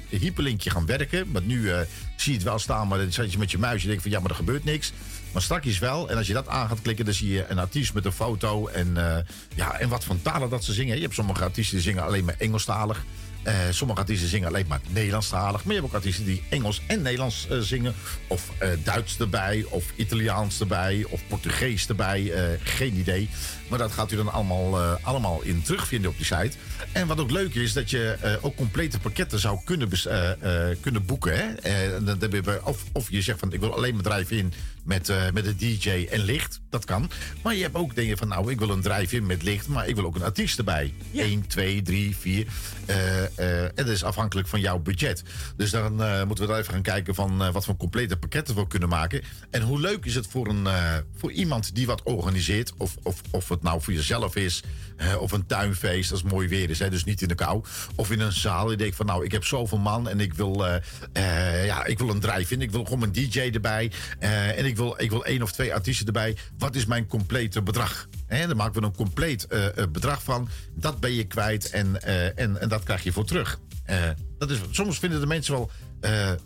[0.08, 1.32] hyperlinkje gaan werken.
[1.32, 1.70] Want nu
[2.16, 4.10] zie je het wel staan, maar dan zat je met je muis en denk van,
[4.10, 4.92] ja, maar er gebeurt niks.
[5.32, 6.10] Maar straks wel.
[6.10, 8.66] En als je dat aan gaat klikken, dan zie je een artiest met een foto.
[8.66, 10.96] En, eh, ja, en wat voor talen dat ze zingen.
[10.96, 13.04] Je hebt sommige artiesten die zingen alleen maar Engelstalig.
[13.42, 15.64] Eh, sommige artiesten zingen alleen maar Nederlandstalig.
[15.64, 17.94] Maar je hebt ook artiesten die Engels en Nederlands eh, zingen.
[18.26, 18.50] Of
[18.82, 22.32] Duits erbij, of Italiaans erbij, of Portugees erbij.
[22.62, 23.28] Geen idee.
[23.72, 26.56] Maar dat gaat u dan allemaal, eh, allemaal in terugvinden op die site.
[26.92, 31.04] En wat ook leuk is, dat je eh, ook complete pakketten zou kunnen, eh, kunnen
[31.04, 31.36] boeken.
[31.36, 32.04] Hè?
[32.04, 32.18] Dan
[32.64, 36.06] of, of je zegt van ik wil alleen maar drive-in met, eh, met een DJ
[36.10, 36.60] en licht.
[36.70, 37.10] Dat kan.
[37.42, 39.94] Maar je hebt ook dingen van nou, ik wil een drive-in met licht, maar ik
[39.94, 40.94] wil ook een artiest erbij.
[41.12, 42.46] 1, 2, 3, 4.
[42.86, 45.22] Eh, en dat is afhankelijk van jouw budget.
[45.56, 45.94] Dus dan
[46.26, 49.22] moeten we dan even gaan kijken van wat voor complete pakketten we kunnen maken.
[49.50, 50.66] En hoe leuk is het voor, een,
[51.16, 52.72] voor iemand die wat organiseert.
[52.76, 54.62] Of, of, of het nou voor jezelf is.
[54.96, 56.78] eh, of een tuinfeest als mooi weer is.
[56.78, 57.64] Hè, dus niet in de kou.
[57.96, 58.70] Of in een zaal.
[58.70, 60.08] Je denkt van nou, ik heb zoveel man.
[60.08, 60.74] En ik wil, eh,
[61.12, 62.60] eh, ja, ik wil een drive-in.
[62.62, 63.90] Ik wil gewoon een DJ erbij.
[64.18, 66.36] eh, en ik wil, ik wil één of twee artiesten erbij.
[66.58, 68.08] Wat is mijn complete bedrag?
[68.26, 69.46] Hè, dan maken we een compleet
[69.92, 70.48] bedrag van.
[70.74, 72.02] Dat ben je kwijt en,
[72.36, 73.58] en, en dat krijg je voor terug.
[74.38, 75.70] Dat is, soms vinden de mensen wel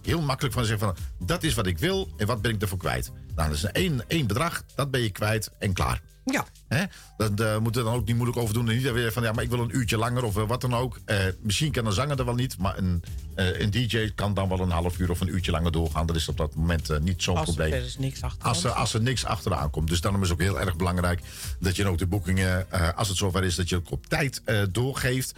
[0.03, 0.97] heel makkelijk van zeggen van...
[1.27, 3.11] dat is wat ik wil en wat ben ik ervoor kwijt.
[3.35, 6.01] Nou, dat is één, één bedrag, dat ben je kwijt en klaar.
[6.25, 6.47] Ja.
[6.69, 6.85] Hè?
[7.17, 8.69] Dat uh, moet er dan ook niet moeilijk over doen.
[8.69, 10.75] En niet weer van ja, maar ik wil een uurtje langer of uh, wat dan
[10.75, 11.01] ook.
[11.07, 13.03] Uh, misschien kan een zanger er wel niet, maar een,
[13.35, 16.07] een DJ kan dan wel een half uur of een uurtje langer doorgaan.
[16.07, 17.73] Dat is op dat moment niet zo'n probleem.
[17.73, 18.21] Er is niks.
[18.39, 19.89] Als er, als er niks achteraan komt.
[19.89, 21.21] Dus daarom is het ook heel erg belangrijk
[21.61, 22.67] dat je ook de boekingen,
[22.97, 25.35] als het zover is, dat je ook op tijd doorgeeft.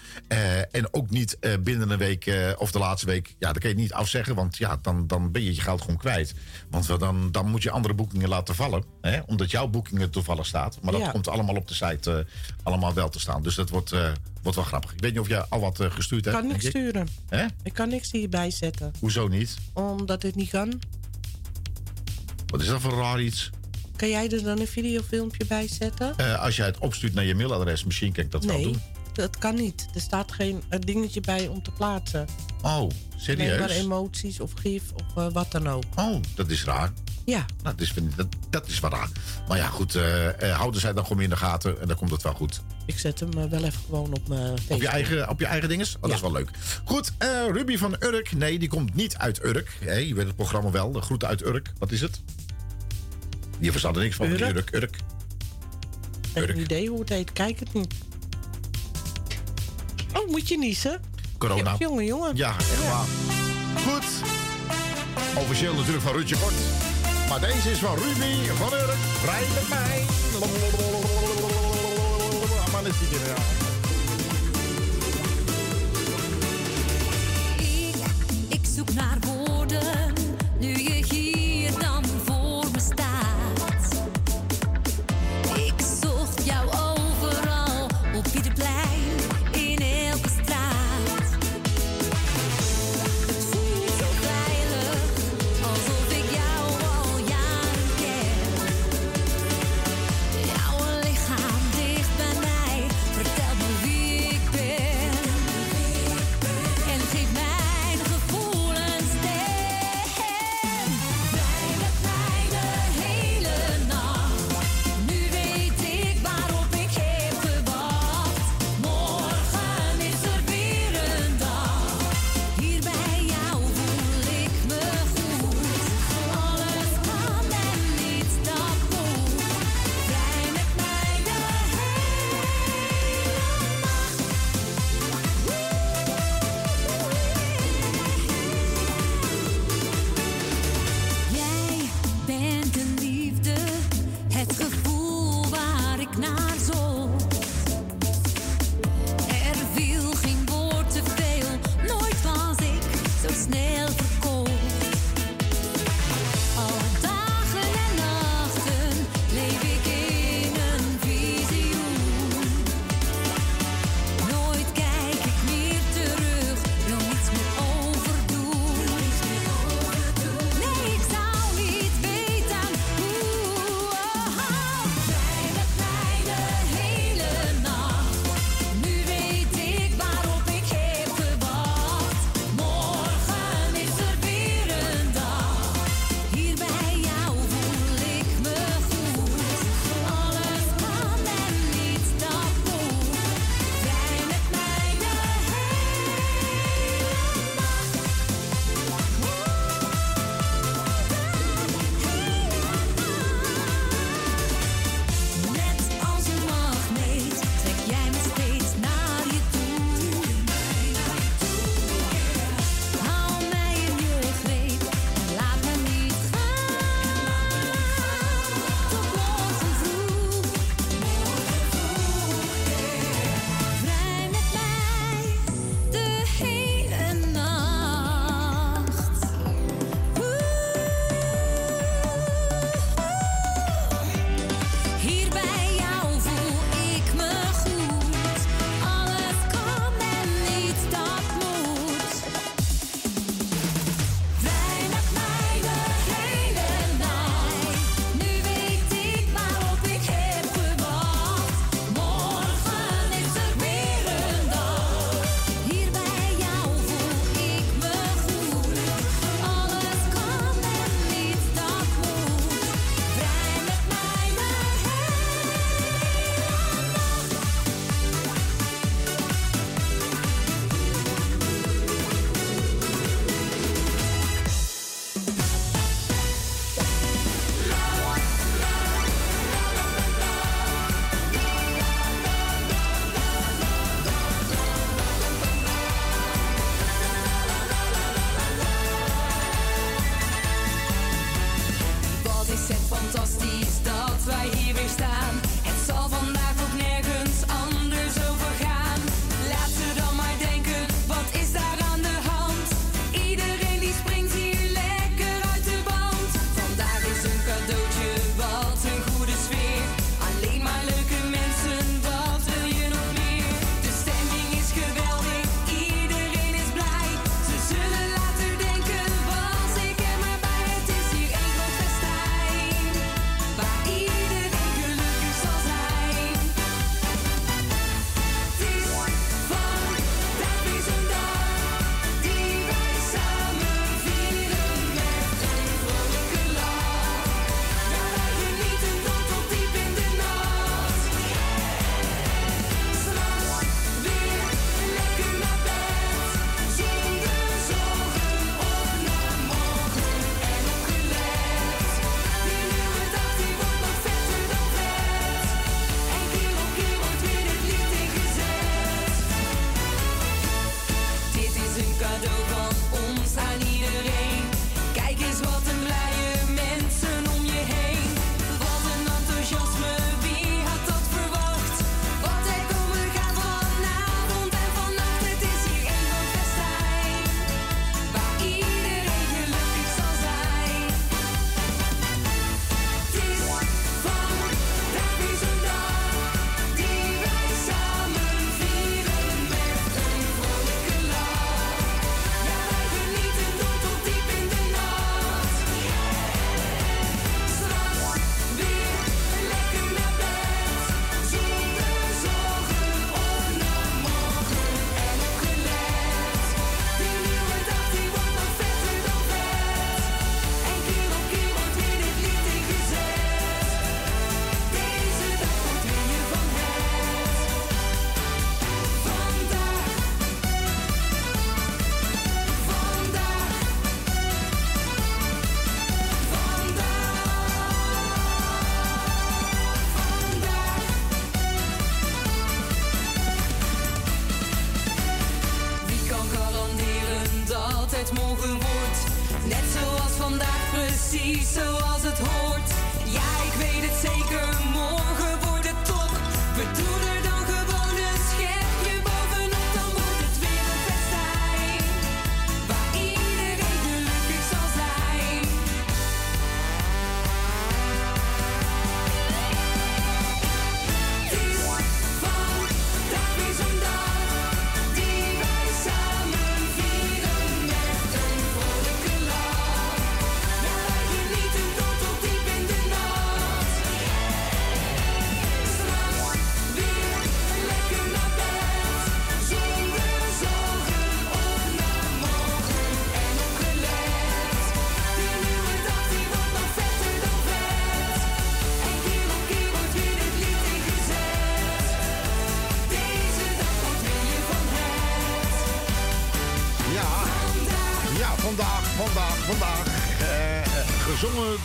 [0.71, 3.35] En ook niet binnen een week of de laatste week.
[3.39, 5.97] Ja, dan kan je niet afzeggen, want ja, dan, dan ben je je geld gewoon
[5.97, 6.35] kwijt.
[6.71, 8.85] Want dan, dan moet je andere boekingen laten vallen.
[9.01, 10.79] Hè, omdat jouw boeking er toevallig staat.
[10.83, 11.13] Maar dat ja.
[11.23, 12.17] Komt allemaal op de site uh,
[12.63, 13.43] allemaal wel te staan.
[13.43, 14.11] Dus dat wordt, uh,
[14.43, 14.93] wordt wel grappig.
[14.93, 16.37] Ik weet niet of jij al wat uh, gestuurd hebt.
[16.37, 16.71] Ik kan niks ik.
[16.71, 17.09] sturen.
[17.29, 17.47] Hè?
[17.63, 18.93] Ik kan niks hierbij zetten.
[19.01, 19.57] Hoezo niet?
[19.73, 20.81] Omdat het niet kan.
[22.47, 23.51] Wat is dat voor raar iets?
[23.97, 26.15] Kan jij er dan een videofilmpje bij zetten?
[26.21, 28.83] Uh, als jij het opstuurt naar je mailadres, misschien kan ik dat nee, wel doen.
[29.13, 29.89] dat kan niet.
[29.95, 32.27] Er staat geen dingetje bij om te plaatsen.
[32.63, 33.49] Oh, serieus?
[33.49, 35.85] Nee, maar emoties of gif of uh, wat dan ook.
[35.97, 36.93] Oh, dat is raar.
[37.29, 37.45] Ja.
[37.63, 39.09] Nou, dat, is, dat, dat is wel raar.
[39.49, 42.11] Maar ja, goed, uh, uh, houden zij dan gewoon in de gaten en dan komt
[42.11, 42.61] het wel goed.
[42.87, 44.77] Ik zet hem uh, wel even gewoon op mijn Facebook.
[44.77, 45.97] Op je eigen, op je eigen dinges?
[45.97, 46.51] Oh, dat is wel leuk.
[46.85, 47.13] Goed,
[47.53, 48.33] Ruby van Urk.
[48.33, 49.77] Nee, die komt niet uit Urk.
[49.85, 50.93] Hey, je weet het programma wel.
[50.93, 51.73] De groeten uit Urk.
[51.79, 52.21] Wat is het?
[53.59, 54.31] Je verstaat er niks van.
[54.31, 54.57] Urk?
[54.57, 54.97] Urk, Urk.
[56.35, 57.33] Ik heb een idee hoe het heet.
[57.33, 57.95] Kijk het niet.
[60.13, 61.01] Oh, moet je niezen?
[61.39, 61.75] Corona.
[61.79, 62.37] Jongen, jongen.
[62.37, 63.05] Ja, helemaal.
[63.29, 63.81] Ja.
[63.81, 64.05] Goed.
[65.35, 66.55] Officieel natuurlijk van Rutje Kort.
[67.29, 68.97] Maar deze is van Ruby van Urk.
[69.25, 70.05] Rij met mij.
[72.73, 73.35] Maar net niet ja.
[77.65, 77.95] Ik,
[78.49, 80.13] ik zoek naar woorden,
[80.59, 80.98] nu je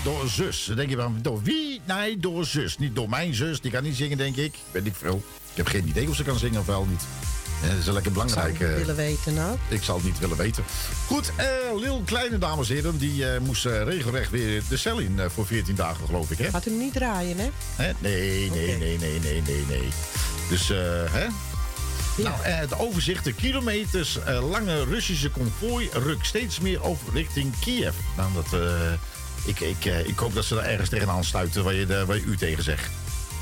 [0.04, 0.66] door zus.
[0.66, 1.82] Dan denk je van, door wie?
[1.86, 2.78] Nee, door zus.
[2.78, 4.56] Niet door mijn zus, die kan niet zingen, denk ik.
[4.72, 5.24] Weet ik veel.
[5.52, 7.02] Ik heb geen idee of ze kan zingen of wel niet.
[7.64, 8.58] Eh, dat is lekker belangrijk.
[8.58, 8.78] Zou ik eh.
[8.78, 9.58] willen weten nou.
[9.68, 10.64] Ik zal het niet willen weten.
[11.08, 11.46] Goed, eh
[11.80, 15.76] Lil Kleine, dames en heren, die eh, moest regelrecht weer de cel in voor 14
[15.76, 16.50] dagen, geloof ik, hè?
[16.50, 17.50] Gaat hem niet draaien, hè?
[17.76, 17.92] Hè?
[18.00, 19.88] Nee, nee, nee, nee, nee, nee, nee.
[20.50, 20.78] Dus, eh,
[21.12, 21.28] hè?
[22.18, 24.20] Nou, het overzicht, de kilometers
[24.50, 27.94] lange Russische konvooi rukt steeds meer over richting Kiev.
[28.18, 28.92] Nou, dat, eh,
[29.46, 32.16] ik, ik, eh, ik hoop dat ze daar ergens tegenaan sluiten waar je, de, waar
[32.16, 32.90] je u tegen zegt.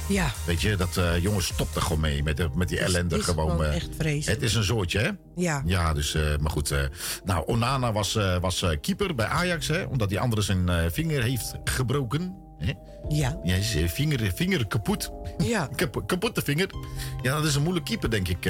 [0.08, 0.32] Ja.
[0.46, 3.18] Weet je, dat eh, jongens, stop er gewoon mee met, de, met die ellende.
[3.18, 4.42] is gewoon, gewoon eh, echt vreselijk.
[4.42, 5.10] Het is een zootje, hè?
[5.36, 5.62] Ja.
[5.66, 6.72] Ja, dus, eh, maar goed.
[6.72, 6.80] eh,
[7.26, 9.84] nou, Onana was, eh, was eh, keeper bij Ajax, hè?
[9.84, 12.36] Omdat die andere zijn eh, vinger heeft gebroken.
[12.58, 12.74] Hè?
[13.10, 13.40] Ja.
[13.44, 15.12] Ja, zijn vinger, vinger kapot.
[15.38, 15.70] Ja.
[15.76, 16.70] Kap, kapotte vinger.
[17.22, 18.46] Ja, dat is een moeilijk keeper, denk ik.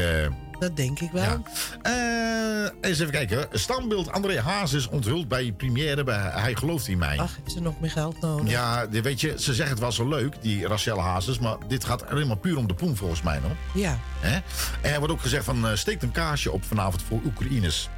[0.62, 1.24] Dat denk ik wel.
[1.24, 1.42] Ja.
[1.82, 3.48] Eh, eens even kijken.
[3.52, 7.20] Standbeeld André Hazes onthuld bij première bij Hij gelooft in mij.
[7.20, 8.50] Ach, heeft ze nog meer geld nodig?
[8.50, 11.40] Ja, weet je, ze zeggen het wel zo leuk, die Rachel Hazes.
[11.40, 13.52] Maar dit gaat alleen maar puur om de poen, volgens mij nog.
[13.74, 14.00] Ja.
[14.20, 14.34] Hè?
[14.82, 17.90] En er wordt ook gezegd van, steekt een kaarsje op vanavond voor Oekraïners.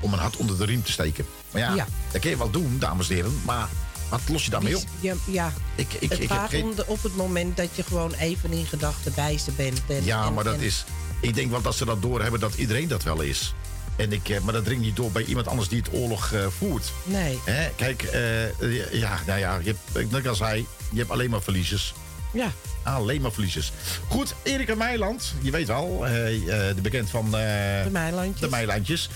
[0.00, 1.24] Om een hart onder de riem te steken.
[1.52, 1.86] Maar ja, Ja.
[2.12, 3.40] dat kun je wel doen, dames en heren.
[3.44, 3.68] Maar
[4.08, 4.82] wat los je daarmee op?
[5.00, 5.52] Ja, ja.
[5.74, 6.62] Ik, ik, het ik heb gaat geen...
[6.62, 9.80] om de, op het moment dat je gewoon even in gedachten bij ze bent.
[9.88, 10.84] En, Ja, en- maar dat en- is...
[11.20, 13.54] Ik denk wel dat ze dat doorhebben dat iedereen dat wel is.
[14.00, 16.46] En ik, eh, maar dat dringt niet door bij iemand anders die het oorlog eh,
[16.46, 16.92] voert.
[17.04, 17.38] Nee.
[17.44, 17.70] Hè?
[17.76, 21.94] Kijk, eh, ja, nou ja, je hebt, net als hij, je hebt alleen maar verliezers.
[22.32, 22.52] Ja.
[22.82, 23.72] Alleen maar verliezers.
[24.08, 27.30] Goed, Erika Meiland, je weet wel, de bekend van...
[27.30, 28.40] De Meilandjes.
[28.40, 29.10] De Meilandjes.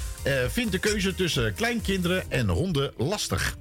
[0.48, 3.56] vindt de keuze tussen kleinkinderen en honden lastig.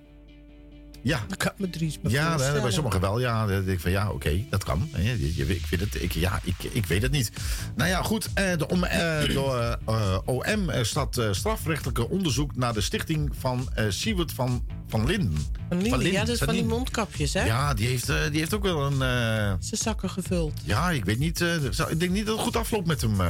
[1.03, 1.25] Ja.
[1.27, 1.67] Dat kan me
[2.01, 3.19] me Ja, bij sommigen wel.
[3.19, 4.89] Ja, dan denk ik van ja, oké, dat kan.
[4.91, 7.31] hè, je- je- Ik, weet het, ik, ja, ik, ik weet het niet.
[7.75, 8.29] Nou ja, goed.
[8.33, 14.31] eh, De, om, eh, de eh, OM staat strafrechtelijke onderzoek naar de stichting van Siewert
[14.31, 15.37] van, van Linden.
[15.69, 17.45] Van Linden, ja, dat is van die mondkapjes, hè?
[17.45, 18.97] Ja, die heeft, die heeft ook wel een...
[18.97, 20.61] Zijn zakken gevuld.
[20.63, 21.41] ja, ik weet niet.
[21.89, 23.13] ik denk niet dat het goed afloopt met hem.
[23.21, 23.27] Oh,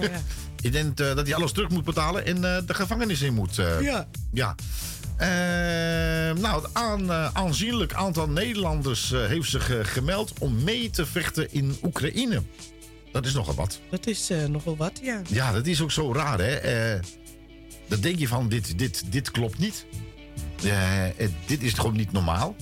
[0.00, 0.10] ja.
[0.62, 3.54] Ik denk dat hij alles terug moet betalen en de gevangenis in moet.
[3.80, 4.08] Ja.
[4.32, 4.54] Ja.
[5.16, 5.28] Eh,
[6.40, 11.06] nou, het aan, eh, aanzienlijk aantal Nederlanders eh, heeft zich eh, gemeld om mee te
[11.06, 12.42] vechten in Oekraïne.
[13.12, 13.80] Dat is nogal wat.
[13.90, 15.20] Dat is nogal wat, ja.
[15.28, 16.98] Ja, dat is ook zo raar, hè?
[17.88, 19.86] Dan denk je van, dit, dit, dit klopt niet.
[21.46, 22.56] Dit is gewoon niet normaal.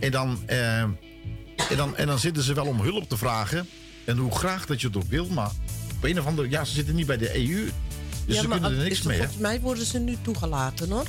[0.00, 0.98] En, dan, en,
[1.76, 3.68] dan, en dan zitten ze wel om hulp te vragen.
[4.04, 5.50] En hoe graag dat je het ook wil, maar
[5.96, 6.48] op een of andere...
[6.48, 7.70] Ja, ze zitten niet bij de EU,
[8.30, 9.16] dus ja, ze kunnen er niks mee.
[9.18, 11.06] Volgens mij worden ze nu toegelaten, hoor.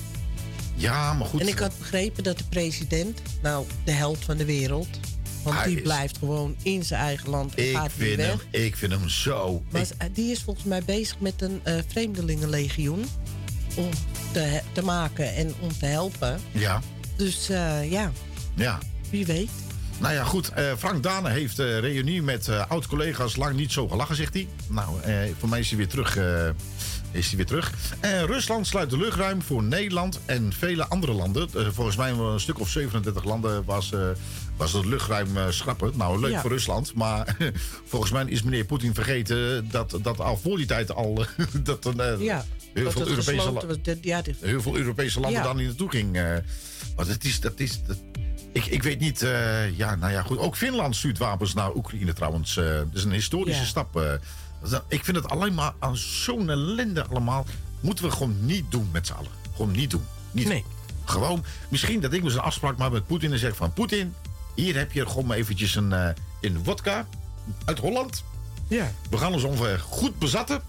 [0.75, 1.41] Ja, maar goed.
[1.41, 4.87] En ik had begrepen dat de president, nou, de held van de wereld...
[5.43, 8.15] want Hij die is- blijft gewoon in zijn eigen land en ik, gaat niet vind
[8.15, 8.27] weg.
[8.27, 9.63] hem, ik vind hem zo...
[9.69, 13.05] Maar ik- die is volgens mij bezig met een eh, vreemdelingenlegioen...
[13.75, 13.89] om
[14.31, 16.39] te, te maken en om te helpen.
[16.51, 16.81] ja,
[17.15, 18.11] Dus eh, ja,
[18.55, 18.77] ja.
[19.09, 19.49] wie weet.
[19.99, 20.49] Nou ja, goed.
[20.49, 24.47] eh, Frank Dane heeft eh reunie met oud-collega's lang niet zo gelachen, zegt hij.
[24.67, 24.87] Nou,
[25.39, 26.17] voor mij is hij weer terug.
[27.11, 27.73] Is hij weer terug.
[27.99, 31.49] En Rusland sluit de luchtruim voor Nederland en vele andere landen.
[31.55, 34.09] Eh, volgens mij een stuk of 37 landen was, eh,
[34.57, 35.91] was het luchtruim eh, schrappen.
[35.95, 36.41] Nou, leuk Ja.
[36.41, 36.93] voor Rusland.
[36.93, 37.37] Maar
[37.91, 41.13] volgens mij is meneer Poetin vergeten dat, dat al voor die tijd al...
[41.63, 43.65] dat Ja, heel, dat veel het Europese, was.
[44.01, 46.11] Ja, heel veel Europese landen daar niet naartoe ging.
[46.95, 47.39] maar dat is...
[47.39, 47.97] Dat is dat,
[48.53, 49.19] ik, ik weet niet,
[49.75, 50.37] ja, nou ja, goed.
[50.37, 52.55] Ook Finland stuurt wapens naar Oekraïne trouwens.
[52.55, 54.19] dat is een historische stap.
[54.87, 57.45] Ik vind het alleen maar aan zo'n ellende allemaal.
[57.79, 59.31] Moeten we gewoon niet doen met z'n allen.
[59.55, 60.05] Gewoon niet doen.
[60.31, 60.65] Niet Nee.
[61.05, 63.73] Gewoon, misschien dat ik dus een afspraak maak met Poetin en zeg van...
[63.73, 64.15] Poetin,
[64.55, 66.09] hier heb je gewoon maar eventjes een, eh
[66.41, 67.07] een wodka
[67.65, 68.23] uit Holland.
[68.67, 68.91] Ja.
[69.09, 70.61] We gaan ons ongeveer goed bezatten.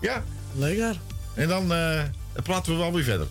[0.00, 0.24] ja.
[0.52, 1.00] Lekker.
[1.34, 2.02] En dan eh,
[2.42, 3.26] praten we wel weer verder.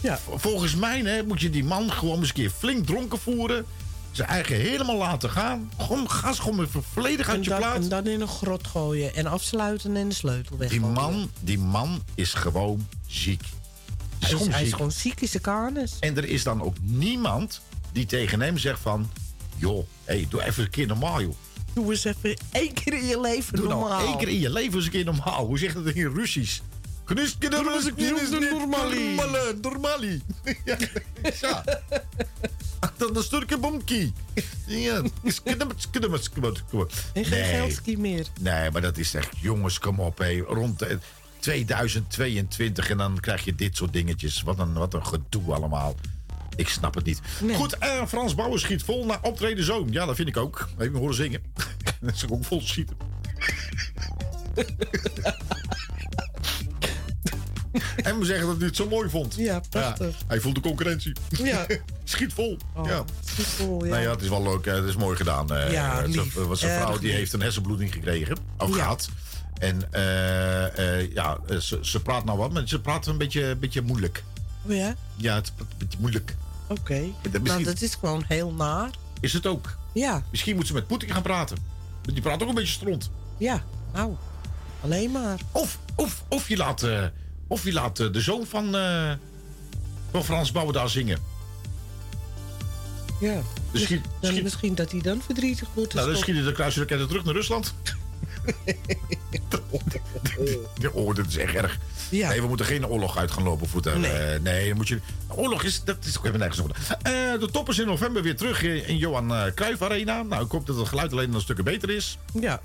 [0.00, 0.18] Ja.
[0.34, 3.66] Volgens mij hè, moet je die man gewoon eens een keer flink dronken voeren.
[4.14, 5.70] Zijn eigen helemaal laten gaan.
[5.78, 7.78] Gewoon, ga ze gewoon even volledig uit En je dan, plaats.
[7.82, 10.92] en dan in een grot gooien en afsluiten en de sleutel Die weggooien.
[10.92, 13.42] man, die man is gewoon ziek.
[14.18, 14.76] Hij is, gewoon hij is ziek.
[14.76, 15.96] gewoon ziek in zijn kanus.
[16.00, 17.60] En er is dan ook niemand
[17.92, 19.10] die tegen hem zegt van...
[19.56, 21.34] joh, hey, doe even een keer normaal, joh.
[21.72, 23.88] Doe eens even één keer in je leven Doe normaal.
[23.88, 25.46] nou één keer in je leven eens een keer normaal.
[25.46, 26.60] Hoe zeg je dat in Russisch?
[27.04, 29.20] Knuske de normali.
[29.62, 30.22] Normali.
[30.64, 30.76] Ja.
[31.40, 31.64] ja.
[32.96, 34.12] Dan een stukje bomkie.
[34.66, 35.02] Ja.
[37.12, 38.26] En geen geldski meer.
[38.40, 40.18] Nee, maar dat is echt, jongens, kom op.
[40.18, 40.38] Hé.
[40.38, 40.96] Rond eh,
[41.38, 44.42] 2022 en dan krijg je dit soort dingetjes.
[44.42, 45.94] Wat een, wat een gedoe allemaal.
[46.56, 47.20] Ik snap het niet.
[47.54, 49.88] Goed, eh, Frans Bouwer schiet vol naar optreden zoon.
[49.90, 50.68] Ja, dat vind ik ook.
[50.76, 51.42] Heb je me horen zingen?
[52.00, 52.96] dat is ook vol schieten.
[58.08, 59.34] en we zeggen dat hij het zo mooi vond.
[59.36, 60.16] Ja, prachtig.
[60.26, 61.12] hij voelt de concurrentie.
[61.28, 61.66] Ja.
[62.04, 62.56] Schiet vol.
[62.74, 63.04] Oh, ja.
[63.24, 63.90] schiet vol, ja.
[63.90, 64.64] Nou ja, het is wel leuk.
[64.64, 65.52] Het is mooi gedaan.
[65.54, 65.72] eh.
[65.72, 66.34] Ja, Het lief.
[66.34, 68.36] was een vrouw die heeft een hersenbloeding gekregen.
[68.58, 69.08] Of gehad.
[69.58, 73.82] En eh, eh, ja, ze, ze praat nou wat, maar ze praat een beetje, beetje
[73.82, 74.24] moeilijk.
[74.66, 74.94] Oh ja?
[75.16, 76.34] Ja, het is een beetje moeilijk.
[76.66, 76.98] Oké.
[77.00, 78.90] Nou, misschien- dat is gewoon heel naar.
[79.20, 79.76] Is het ook?
[79.92, 81.56] Ja, Misschien moet ze met Poetin gaan praten.
[82.02, 83.10] Die praat ook een beetje stront.
[83.38, 83.62] ja.
[83.92, 84.14] Nou,
[84.80, 85.38] alleen maar.
[85.52, 86.86] Of, of, of je laat,
[87.54, 89.12] of je laat eh, de zoon van, eh,
[90.10, 91.18] van Frans Bouwer daar zingen.
[93.20, 93.42] Ja.
[93.70, 95.94] Dus schiet- schiet- Misschien dat hij dan verdrietig wordt.
[95.94, 97.74] Nou, dan schieten de kruisraketten terug naar Rusland.
[100.92, 101.78] oh, dit is echt erg.
[102.10, 102.28] Ja.
[102.28, 104.00] Nee, we moeten geen oorlog uit gaan lopen voeten.
[104.00, 104.10] Nee.
[104.10, 105.00] Eh, nee, dan moet je.
[105.28, 105.84] Oorlog is.
[105.84, 106.76] Dat is ook even nergens over.
[107.02, 110.22] Eh, de top is in november weer terug in, in Johan eh Cruijff Arena.
[110.22, 112.18] Nou, ik hoop dat het geluid alleen een stukje beter is.
[112.40, 112.60] Ja.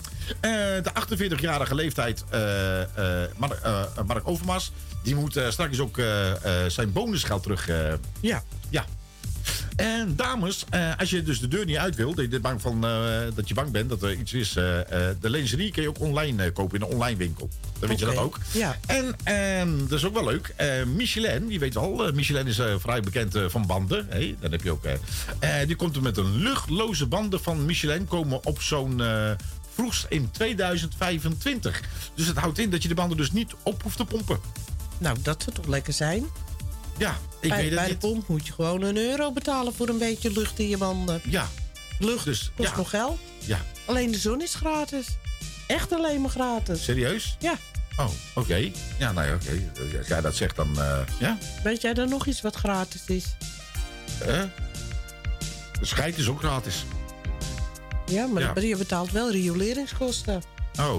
[0.82, 2.24] De 48-jarige leeftijd,
[3.38, 3.60] Mark,
[4.06, 4.72] Mark Overmars,
[5.04, 6.02] die moet straks ook
[6.68, 7.70] zijn bonusgeld terug.
[8.20, 8.44] Ja.
[8.70, 8.86] ja.
[9.80, 12.86] En dames, eh, als je dus de deur niet uit wil, dat je, bang van,
[12.86, 14.56] eh, dat je bang bent dat er iets is.
[14.56, 14.64] eh,
[15.22, 17.50] de lingerie kun je ook online kopen in een online winkel.
[17.80, 18.38] Dan weet je dat ook.
[18.52, 18.78] Ja.
[18.88, 20.56] En ehm, dat is ook wel leuk.
[20.96, 22.12] Michelin, die weet wel.
[22.14, 24.06] Michelin is vrij bekend van banden.
[24.10, 24.84] Hey, dan heb je ook.
[25.66, 28.08] die komt er met een luchtloze banden van Michelin.
[28.08, 29.02] Komen op zo'n
[29.74, 31.82] vroegst in 2025.
[32.16, 34.40] Dus het houdt in dat je de banden dus niet op hoeft te pompen.
[34.98, 36.26] Nou, dat zou toch lekker zijn?
[37.00, 39.90] Ja, ik bij weet het bij de pomp moet je gewoon een euro betalen voor
[39.90, 41.22] een beetje lucht in je banden.
[41.24, 41.48] Ja.
[42.00, 42.78] Lucht Dus, kost ja.
[42.78, 43.20] nog geld.
[43.46, 43.60] Ja.
[43.86, 45.08] Alleen de zon is gratis.
[45.68, 46.84] Echt alleen maar gratis.
[46.84, 47.36] Serieus?
[47.40, 47.58] Ja.
[47.98, 48.72] Oh, oké.
[48.98, 49.72] Ja, nou ja, oké.
[49.98, 50.80] Als jij dat zegt, dan...
[50.82, 51.38] eh, ja?
[51.64, 53.26] Weet jij dan nog iets wat gratis is?
[54.26, 54.42] Eh?
[55.80, 56.84] De scheid is ook gratis.
[58.06, 58.62] Ja, maar Ja.
[58.68, 60.42] je betaalt wel rioleringskosten.
[60.80, 60.96] Oh.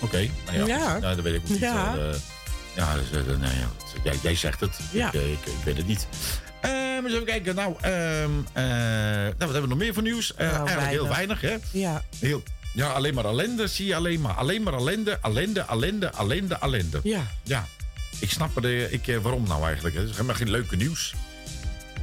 [0.00, 0.28] Oké.
[0.46, 0.98] Nou ja, Ja.
[0.98, 1.58] Nou, dat weet ik ook niet.
[1.58, 1.94] Ja.
[1.96, 2.14] eh,
[2.76, 3.68] ja, dus, eh, nou ja,
[4.04, 4.78] jij, jij zegt het.
[4.92, 5.06] Ja.
[5.08, 6.06] Ik, eh, ik, ik weet het niet.
[6.60, 7.54] Ehm, eens even kijken.
[7.54, 10.34] Nou, ehm, eh, nou, wat hebben we nog meer voor nieuws?
[10.34, 11.56] Eh, Nou, eigenlijk heel weinig, hè?
[11.70, 12.02] Ja.
[12.18, 12.42] Heel,
[12.72, 14.34] ja, alleen maar ellende zie je alleen maar.
[14.34, 17.00] Alleen maar ellende, ellende, ellende, ellende, ellende.
[17.02, 17.26] Ja.
[17.42, 17.66] Ja.
[18.18, 19.94] Ik snap er, eh, ik, eh, waarom nou eigenlijk.
[19.96, 21.14] Het is helemaal geen leuke nieuws.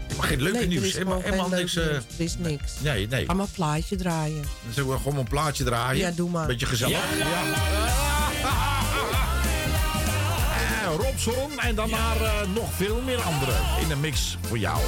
[0.07, 0.93] Helemaal geen leuke nee, nieuws.
[0.93, 1.75] Helemaal, niks.
[1.75, 1.85] eh.
[1.85, 2.71] Er is niks.
[2.79, 3.25] nee, nee.
[3.25, 4.41] Ga maar een plaatje draaien.
[4.41, 6.05] Dan zullen we gewoon een plaatje draaien.
[6.07, 6.47] Ja, doe maar.
[6.47, 7.17] Beetje gezellig.
[7.17, 7.33] Ja.
[8.43, 8.80] Eh,
[11.15, 14.79] Zon en daarna eh, nog veel meer anderen in de mix voor jou.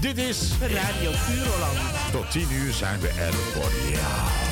[0.00, 1.78] Dit is Radio Puroland.
[2.12, 4.51] Tot 10 uur zijn we er voor jou.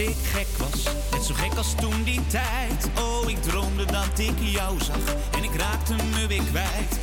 [0.00, 2.90] ik gek was, net zo gek als toen die tijd.
[2.98, 6.99] Oh, ik droomde dat ik jou zag en ik raakte me weer kwijt.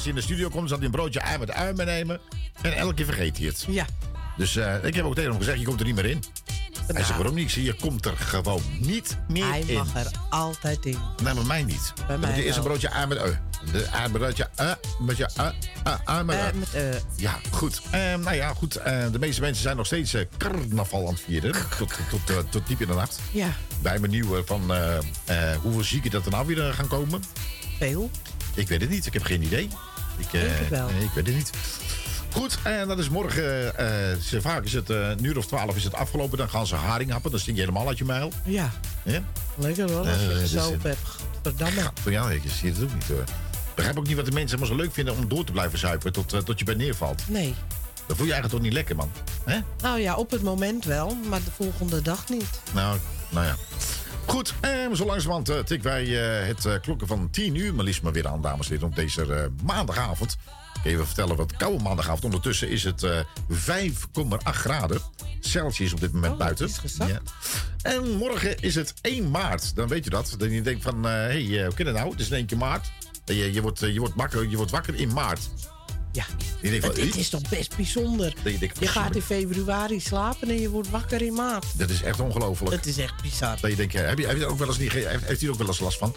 [0.00, 2.20] Als hij in de studio komt, zal hij een broodje ei met ui meenemen.
[2.62, 3.64] En elke keer vergeet hij het.
[3.68, 3.86] Ja.
[4.36, 6.22] Dus eh, ik heb ook tegen hem gezegd, je komt er niet meer in.
[6.86, 7.44] Hij zegt, waarom niet?
[7.44, 9.74] Ik zie, je komt er gewoon niet meer Hij in.
[9.76, 10.98] mag er altijd in.
[11.22, 11.92] Nee, maar mij niet.
[12.06, 13.38] Bij mij je eerst een broodje ei met ui.
[13.72, 15.54] De ei met broodje ui, met je met
[15.84, 16.24] Eh, ui.
[16.24, 16.82] met, eh,
[17.16, 17.80] Ja, goed.
[17.90, 18.76] Ehm, nou ja, goed.
[18.76, 21.52] eh, de meeste mensen zijn nog steeds eh, carnaval aan het vieren.
[21.78, 23.18] Tot, tot, eh, tot diep in de nacht.
[23.30, 23.48] ja,
[23.82, 27.22] Wij benieuwen van eh, eh, hoeveel zieken dat er nou weer eh, gaan komen.
[27.78, 28.10] veel.
[28.54, 29.06] Ik weet het niet.
[29.06, 29.68] Ik heb geen idee.
[30.20, 30.88] Ik, eh, Denk het wel.
[30.88, 31.50] Ik weet het niet.
[32.32, 33.76] Goed, en dat is morgen.
[33.78, 33.86] eh,
[34.22, 36.38] ze- vaak is het eh, een uur of twaalf is het afgelopen.
[36.38, 37.30] Dan gaan ze haring happen.
[37.30, 38.32] Dan stink je helemaal uit je mijl.
[38.44, 38.70] Ja,
[39.04, 39.22] Ja?
[39.54, 39.98] lekker hoor.
[39.98, 40.98] Als Eh, je dus, zo eh, hebt.
[41.42, 41.90] Verdamme.
[42.02, 43.20] Van ja, ik zie het ook niet hoor.
[43.20, 45.78] Ik begrijp ook niet wat de mensen helemaal zo leuk vinden om door te blijven
[45.78, 47.22] zuipen tot, eh, tot je bij neervalt.
[47.28, 47.54] Nee.
[48.06, 49.10] Dat voel je eigenlijk toch niet lekker, man?
[49.44, 49.58] Hè?
[49.82, 52.60] Nou ja, op het moment wel, maar de volgende dag niet.
[52.72, 52.98] Nou,
[53.28, 53.54] nou ja.
[54.30, 57.84] Goed, en zo langzamerhand eh, tikken wij eh, het eh, klokken van 10 uur maar
[57.84, 60.36] liefst maar weer aan, dames en heren, op deze maandagavond.
[60.84, 62.24] Even vertellen wat koude maandagavond.
[62.24, 63.20] Ondertussen is het eh
[63.50, 65.00] 5,8 graden
[65.40, 66.68] Celsius op dit moment buiten.
[66.98, 67.20] Ja.
[67.82, 69.76] En morgen is het 1 maart.
[69.76, 70.34] Dan weet je dat.
[70.38, 72.10] Dan je denkt van, hé, hey, hoe kan het nou?
[72.10, 72.90] Het is in één keer maart.
[73.24, 75.50] Je, je, wordt, je, wordt wakker, je wordt wakker in maart.
[76.12, 76.24] Ja.
[76.60, 76.68] "Hé?"
[77.16, 78.34] is toch best bijzonder.
[78.42, 81.66] Dat je denkt, Je gaat in februari slapen en je wordt wakker in maart.
[81.74, 82.74] Dat is echt ongelooflijk.
[82.76, 83.58] Het is echt bizar.
[83.60, 85.58] Dat je denkt, heb je, heb je ook wel eens niet, heeft, u er ook
[85.58, 86.14] wel eens last van?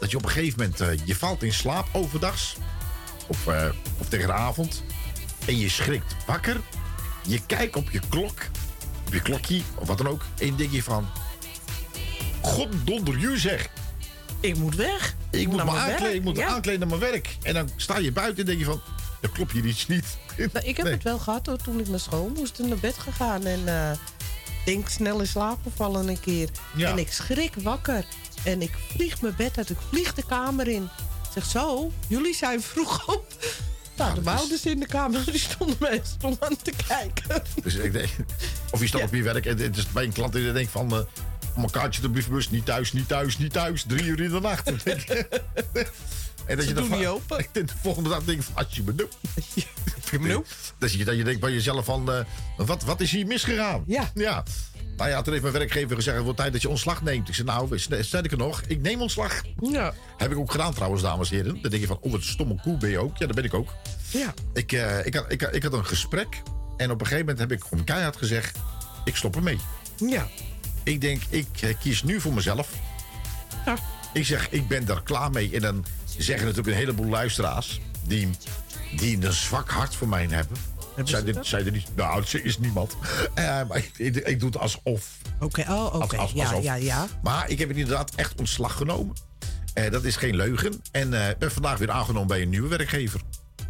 [0.00, 2.56] Dat je op een gegeven moment, eh, je valt in slaap overdags.
[3.26, 3.68] Of, eh,
[3.98, 4.82] of tegen de avond.
[5.46, 6.60] En je schrikt wakker.
[7.26, 8.34] Je kijkt op je klok.
[9.06, 10.22] Op je klokje, of wat dan ook.
[10.38, 11.08] En je denkt je van...
[12.40, 13.68] Goddonder, je zeg.
[14.40, 15.14] Ik moet weg.
[15.30, 16.46] Ik moet me aankleden, ik moet Ja.
[16.46, 17.36] aankleden naar mijn werk.
[17.42, 18.80] En dan sta je buiten en denk je van...
[19.20, 20.04] Er klopt hier iets niet.
[20.36, 20.94] Nou, ik heb Nee.
[20.94, 23.44] het wel gehad hoor, toen ik naar school moest en naar bed gegaan.
[23.46, 23.90] En eh
[24.64, 26.48] denk snel in slaap gevallen een keer.
[26.76, 26.90] Ja.
[26.90, 28.04] En ik schrik wakker.
[28.44, 29.70] En ik vlieg mijn bed uit.
[29.70, 30.82] Ik vlieg de kamer in.
[30.82, 33.24] Ik zeg zo, jullie zijn vroeg op.
[33.96, 37.42] Nou, de ouders in de kamer die stonden me stonden aan te kijken.
[37.62, 38.08] Dus ik denk,
[38.70, 40.92] of je staat op je werk en het is bij een klant je denkt van...
[40.92, 41.00] eh
[41.56, 43.84] om een kaartje te bewust, niet thuis, niet thuis, niet thuis.
[43.88, 44.70] Drie uur in de nacht.
[46.46, 47.38] En dat Ze je doen niet open.
[47.38, 49.16] En de volgende dag denk je van, als je me doet.
[50.78, 52.24] Dat je, dat je denkt bij jezelf van, eh,
[52.56, 53.84] wat, wat is hier misgegaan?
[53.86, 54.10] Ja.
[54.14, 54.42] ja.
[54.96, 57.28] Nou ja, toen heeft mijn werkgever gezegd, het wordt tijd dat je ontslag neemt.
[57.28, 59.42] Ik zei, nou, sterker nog, ik neem ontslag.
[59.60, 59.94] Ja.
[60.16, 61.52] Heb ik ook gedaan trouwens, dames en heren.
[61.62, 63.16] Dan denk je van, oh, wat een stomme koe ben je ook.
[63.16, 63.72] Ja, dat ben ik ook.
[64.10, 64.34] Ja.
[64.52, 66.42] Ik, eh, ik, had, ik, had- ik had een gesprek
[66.76, 68.58] en op een gegeven moment heb ik gewoon keihard gezegd,
[69.04, 69.58] ik stop ermee.
[69.96, 70.28] Ja.
[70.82, 72.70] Ik denk, ik eh, kies nu voor mezelf.
[73.66, 73.76] Ja.
[74.12, 75.50] Ik zeg, ik ben daar klaar mee.
[75.54, 75.84] En dan
[76.18, 77.80] zeggen natuurlijk een heleboel luisteraars...
[78.06, 78.30] die,
[78.96, 80.56] die een zwak hart voor mij hebben.
[80.96, 81.46] Zij ze er, dat?
[81.46, 82.96] zij er niet, nou, ze is niemand.
[83.34, 85.16] Eh, maar ik, ik, ik doe het alsof.
[85.40, 85.96] Oké, oh, oké.
[85.98, 86.62] Als- als- Ja, alsof.
[86.62, 87.06] ja, ja.
[87.22, 89.16] Maar ik heb inderdaad echt ontslag genomen.
[89.74, 90.80] Eh, dat is geen leugen.
[90.90, 93.20] En eh, ben vandaag weer aangenomen bij een nieuwe werkgever.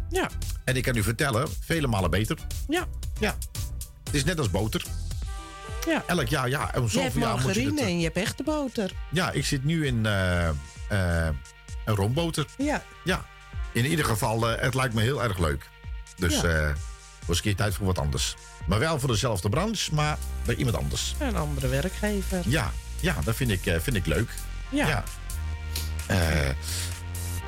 [0.09, 0.29] Ja.
[0.63, 2.37] En ik kan u vertellen, vele malen beter.
[2.69, 2.85] Ja.
[3.19, 3.35] Ja.
[4.03, 4.83] Het is net als boter.
[5.87, 6.03] Ja.
[6.07, 6.61] Elk jaar, ja.
[6.61, 8.91] Om Je hebt zoveel jaar moet je het, en je hebt echte boter.
[9.11, 10.05] Ja, ik zit nu in
[11.87, 12.45] een roomboter.
[12.57, 12.83] Ja.
[13.03, 13.25] Ja.
[13.71, 15.69] In ieder geval, eh, het lijkt me heel erg leuk.
[16.17, 16.43] Dus Ja.
[16.43, 16.73] eh
[17.25, 18.35] was een keer tijd voor wat anders.
[18.67, 21.15] Maar wel voor dezelfde branche, maar bij iemand anders.
[21.19, 22.41] Een andere werkgever.
[22.45, 24.29] Ja, ja dat vind ik, eh, vind ik leuk.
[24.69, 25.03] Ja.
[26.07, 26.17] Eh,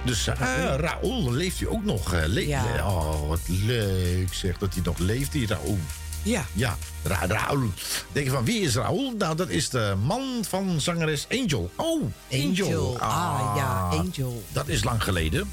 [0.06, 0.36] dus eh
[0.78, 2.12] Raoul, leeft hij ook nog?
[2.12, 2.64] le- Ja.
[2.90, 5.80] Oh, wat leuk zeg dat hij nog leeft, die Raoul.
[6.24, 6.46] Ja.
[6.54, 7.70] Ja, Ra Raoul.
[8.12, 9.14] Denk je van, wie is Raoul?
[9.18, 11.72] Nou, dat is de man van zangeres Angel.
[11.76, 12.66] Oh, Angel.
[12.66, 13.00] Angel.
[13.00, 14.44] Ah, ja, Angel.
[14.52, 15.52] Dat is lang geleden.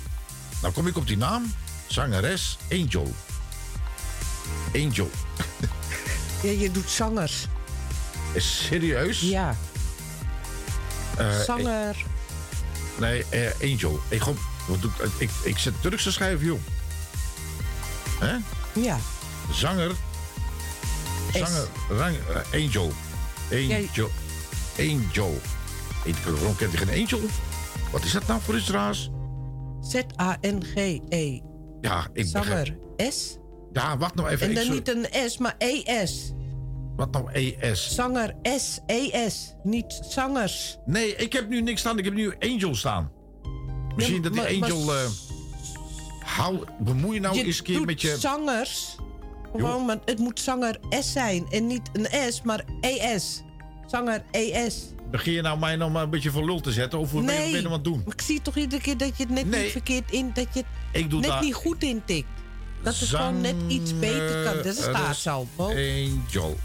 [0.63, 1.55] Nou kom ik op die naam.
[1.87, 3.15] Zangeres Angel.
[4.75, 5.11] Angel.
[6.43, 7.47] Ja, je doet zangers.
[8.37, 9.21] Serieus?
[9.21, 9.57] Ja.
[11.17, 11.97] Eh, Zanger.
[12.99, 14.01] Nee, eh, Angel.
[14.09, 14.23] Ik,
[14.81, 16.61] doe ik, ik, ik zet Turks te schrijven, joh.
[18.19, 18.37] Hè?
[18.81, 18.99] Ja.
[19.53, 19.91] Zanger.
[21.37, 21.49] S.
[21.49, 21.69] Zanger.
[21.89, 22.93] Rang, eh, Angel.
[23.53, 24.09] Angel.
[24.79, 25.41] Angel.
[26.25, 27.21] Waarom kent hij geen Angel?
[27.93, 29.11] Wat is dat nou voor iets raars?
[29.81, 31.41] Z-A-N-G-E.
[31.81, 32.29] Ja, ik E.
[32.29, 32.79] Zanger.
[32.97, 33.37] S.
[33.73, 34.49] Ja, wacht nou even.
[34.49, 36.33] En dan zo- niet een S, maar ES.
[36.97, 37.95] Wat nou ES?
[37.95, 39.55] Zanger S, ES.
[39.63, 40.77] Niet zangers.
[40.87, 41.99] Nee, ik heb nu niks staan.
[41.99, 43.11] Ik heb nu Angel staan.
[43.97, 44.95] Misschien dat die maar- maar- Angel...
[44.95, 45.05] eh
[46.21, 48.17] hou, bemoei je nou je eens een keer met je...
[48.19, 48.97] zangers.
[49.61, 51.47] Gewoon, maar het moet zanger S zijn.
[51.51, 53.43] En niet een S, maar ES.
[53.87, 54.77] Zanger ES.
[55.11, 56.99] Begin je nou mij nog maar een beetje voor lul te zetten?
[56.99, 58.03] Of ben je- ben je het doen?
[58.05, 59.63] Maar ik zie toch iedere keer dat je het net Nee.
[59.63, 60.31] niet verkeerd in...
[60.35, 60.67] Dat je het
[61.03, 62.29] Ik doe net daar- niet goed intikt.
[62.83, 64.63] Dat het gewoon net iets beter kan.
[64.63, 65.47] Dat staat zo.
[65.57, 66.57] Angel.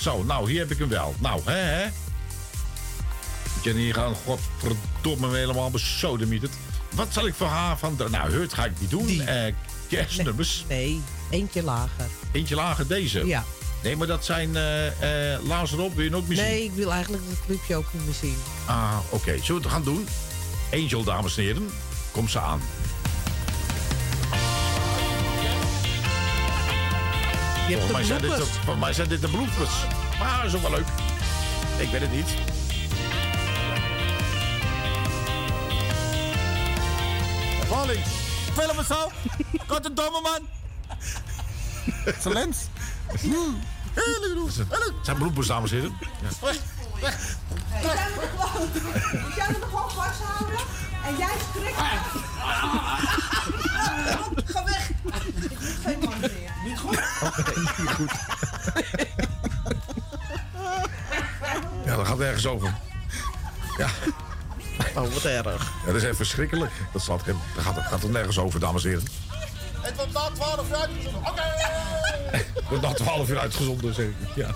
[0.00, 1.14] Zo, nou, hier heb ik hem wel.
[1.18, 1.86] Nou, hè, hè?
[3.62, 6.52] Hier gaan, godverdomme, me helemaal besodemieterd.
[6.94, 7.96] Wat zal ik voor haar van...
[7.96, 9.20] de- Nou, het ga ik niet doen.
[9.20, 9.52] Eh
[9.88, 10.64] kerstnummers.
[10.68, 12.06] Nee, eentje lager.
[12.32, 13.26] Eentje lager deze.
[13.26, 13.44] Ja.
[13.82, 14.56] Nee, maar dat zijn...
[14.56, 16.44] eh eh Laas erop, wil je ook muziek?
[16.44, 18.36] Nee, ik wil eigenlijk dat clipje ook niet meer zien.
[18.66, 19.38] Ah, oké.
[19.42, 20.08] Zullen we het gaan doen?
[20.72, 21.70] Angel, dames en heren.
[22.10, 22.60] Kom ze aan.
[27.68, 29.72] Je hebt Volgens mij, de zijn dit volgens mij zijn dit de bloepers.
[30.18, 30.86] Maar dat is ook wel leuk.
[31.78, 32.26] Ik weet het niet.
[37.68, 38.04] Valling.
[38.54, 39.10] Film het zo.
[39.94, 40.63] Domme man.
[42.04, 42.56] Excellent.
[43.20, 43.58] Hmm.
[43.94, 45.96] Het zijn bloepers, dames en heren.
[46.00, 46.28] Ja.
[47.00, 47.36] Weg.
[47.82, 48.68] Jij moet gewoon,
[49.36, 50.58] jij moet er gewoon vasthouden
[51.06, 51.76] en jij strikt.
[54.52, 54.90] Ga weg.
[54.90, 56.52] Ik moet geen man meer.
[56.64, 57.00] Niet goed?
[57.78, 58.12] niet goed.
[61.84, 62.74] Ja, dat gaat ergens over.
[63.78, 63.88] Ja.
[64.96, 65.44] Oh, wat erg.
[65.44, 66.72] Ja, dat is echt verschrikkelijk.
[66.92, 69.04] Dat slaat, geen- dat gaat, dat gaat er nergens over, dames en heren.
[69.84, 71.20] Het wordt na 12 uur uitgezonden.
[71.30, 71.42] Oké.
[72.54, 74.14] Het wordt na 12 uur uitgezonden, zeg ik.
[74.34, 74.50] Ja.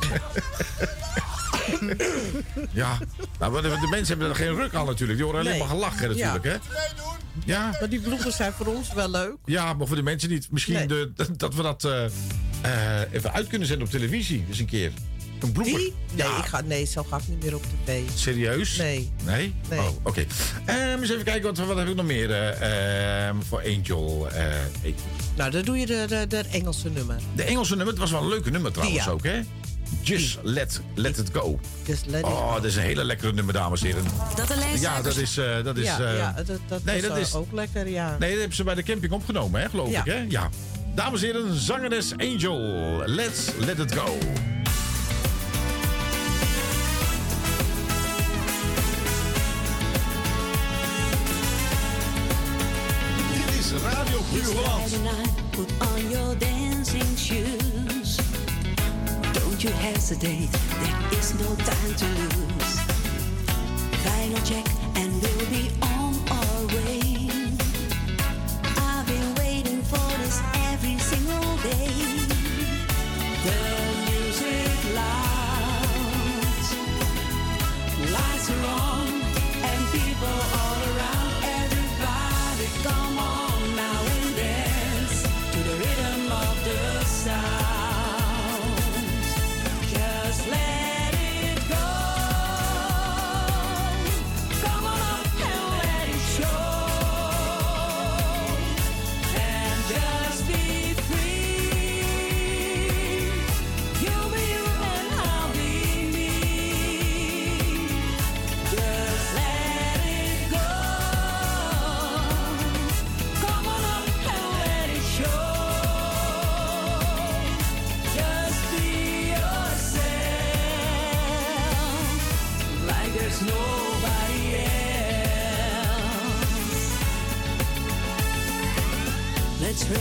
[2.72, 2.98] ja.
[3.38, 5.18] Nou, maar de, de mensen hebben er geen ruk aan natuurlijk.
[5.18, 5.60] Die horen alleen Nee.
[5.60, 6.50] maar gelachen natuurlijk, Ja.
[6.50, 6.56] hè?
[7.44, 7.70] Ja.
[7.80, 9.34] Maar die bloepers zijn voor ons wel leuk.
[9.44, 10.50] Ja, maar voor de mensen niet.
[10.50, 10.86] Misschien Nee.
[10.86, 14.44] de, dat we dat eh, eh, even uit kunnen zetten op televisie.
[14.48, 14.92] eens een keer.
[15.40, 15.76] Een blooper.
[15.78, 15.94] Die?
[16.14, 18.00] Nee, ik ga, nee, zo ga ik niet meer op tv.
[18.14, 18.76] Serieus?
[18.76, 19.12] Nee.
[19.24, 19.54] Nee?
[19.70, 19.78] Nee.
[19.78, 20.24] Oh, oké.
[20.64, 24.28] Ehm, eens even kijken, wat, wat heb ik nog meer eh, ehm, voor Angel?
[24.30, 24.44] eh,
[24.82, 24.94] Angel.
[25.36, 27.16] Nou, dan doe je de, de, de Engelse nummer.
[27.34, 29.10] De Engelse nummer, het was wel een leuke nummer trouwens Ja.
[29.10, 29.40] ook, hè?
[30.02, 31.60] Just let, let it go.
[31.86, 32.54] Just let it Oh, go.
[32.54, 34.04] dat is een hele lekkere nummer, dames en heren.
[34.36, 35.36] Dat alleen Ja, dat is...
[35.36, 38.16] eh, dat is ja, eh, ja, dat, dat nee, was dat is- ook lekker, ja.
[38.18, 40.00] Nee, dat hebben ze bij de camping opgenomen, hè, geloof Ja.
[40.00, 40.24] ik, hè?
[40.28, 40.48] Ja.
[40.94, 42.58] Dames en heren, zangeres Angel.
[43.06, 44.18] Let's let it go.
[53.88, 55.30] Radio Puurland.
[55.52, 58.16] Put on your dancing shoes.
[59.32, 60.50] Don't you hesitate,
[60.80, 62.74] there is no time to lose.
[64.04, 64.66] Final check
[64.96, 65.97] and we'll be on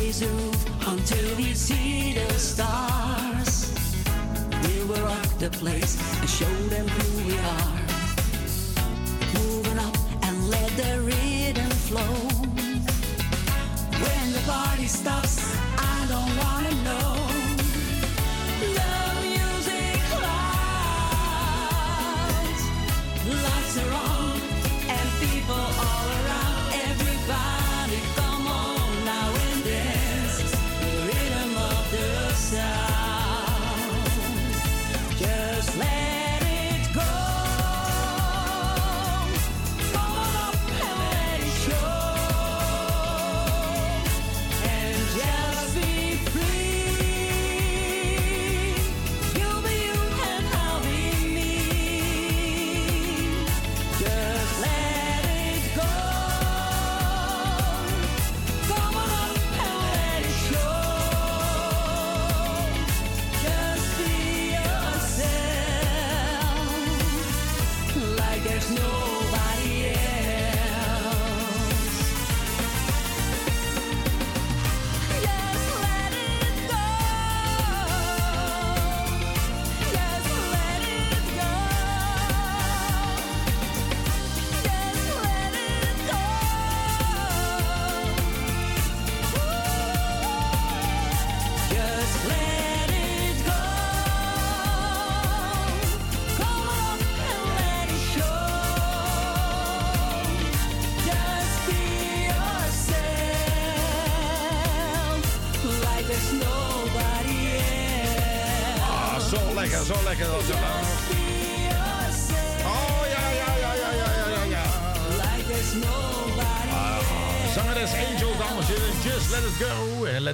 [0.07, 3.73] Roof until we see the stars.
[4.63, 7.73] We will rock the place and show them who we are.
[9.33, 12.15] Moving up and let the rhythm flow.
[14.01, 16.56] When the party stops, I don't wanna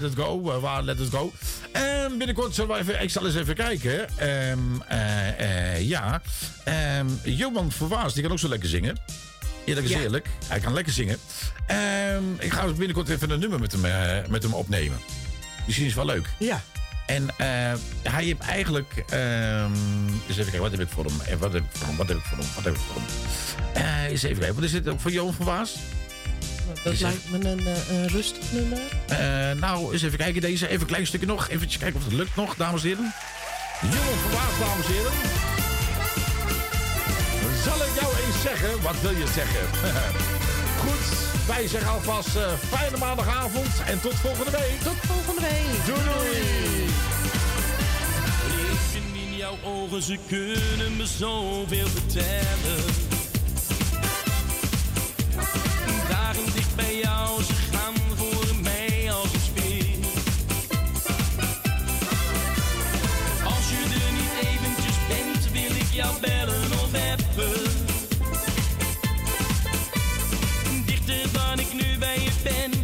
[0.03, 0.59] let it go.
[0.61, 1.31] waar let it go.
[1.71, 3.01] En binnenkort zullen we even...
[3.01, 4.17] Ik zal eens even kijken.
[4.17, 6.21] Ehm, eh, eh, ja.
[6.63, 8.97] Ehm, Johan Verwaas, die kan ook zo lekker zingen.
[9.65, 9.99] Eerlijk is Ja.
[9.99, 10.27] eerlijk.
[10.47, 11.17] Hij kan lekker zingen.
[11.67, 14.97] Ehm, ik ga binnenkort even een nummer met hem, eh, met hem opnemen.
[15.65, 16.27] Misschien is het wel leuk.
[16.39, 16.61] Ja.
[17.05, 18.93] En hij heeft eigenlijk...
[18.97, 21.39] eens even kijken, wat heb ik voor hem?
[21.39, 21.97] Wat heb ik voor hem?
[21.97, 22.47] Wat heb ik voor hem?
[22.55, 24.09] Wat heb ik voor hem?
[24.09, 25.75] Eens even kijken, wat is dit ook voor Johan van Waas?
[26.83, 28.79] Dat lijkt me een, eh, een rustig nummer.
[29.07, 30.41] Eh, nou, eens even kijken.
[30.41, 31.49] Deze, even een klein stukje nog.
[31.49, 33.13] Even kijken of het lukt nog, dames en heren.
[33.81, 35.11] Johan van Waas, dames en heren.
[37.63, 38.81] Zal ik jou eens zeggen?
[38.81, 39.67] Wat wil je zeggen?
[40.83, 41.05] Goed,
[41.47, 43.81] wij zeggen alvast eh, fijne maandagavond.
[43.85, 44.79] En tot volgende week.
[44.83, 45.85] Tot volgende week.
[45.85, 46.85] Doei doei.
[48.55, 53.12] Lichten in jouw ogen, ze kunnen me zoveel vertellen.
[57.27, 59.85] Ze gaan voor mij als een speer.
[63.45, 66.91] Als je er niet eventjes bent, wil ik jou bellen of.
[70.85, 72.82] Dichter dan ik nu bij je ben,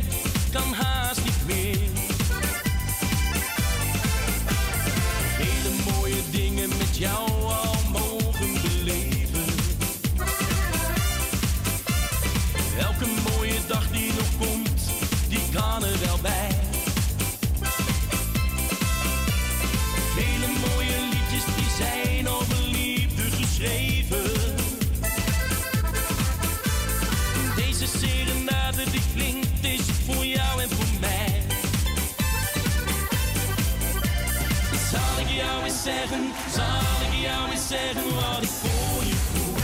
[37.69, 39.55] zeggen wat ik voor je voel?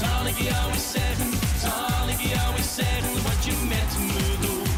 [0.00, 4.68] Zal ik jou eens zeggen, zal ik jou eens zeggen wat je met me doet?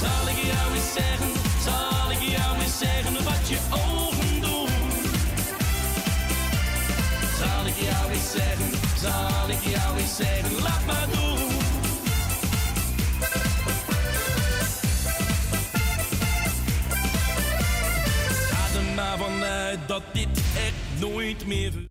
[0.00, 1.32] Zal ik jou eens zeggen,
[1.66, 4.70] zal ik jou eens zeggen wat je ogen doen?
[7.38, 8.70] Zal ik jou eens zeggen,
[9.00, 10.61] zal ik jou eens zeggen,
[21.02, 21.81] no entre-me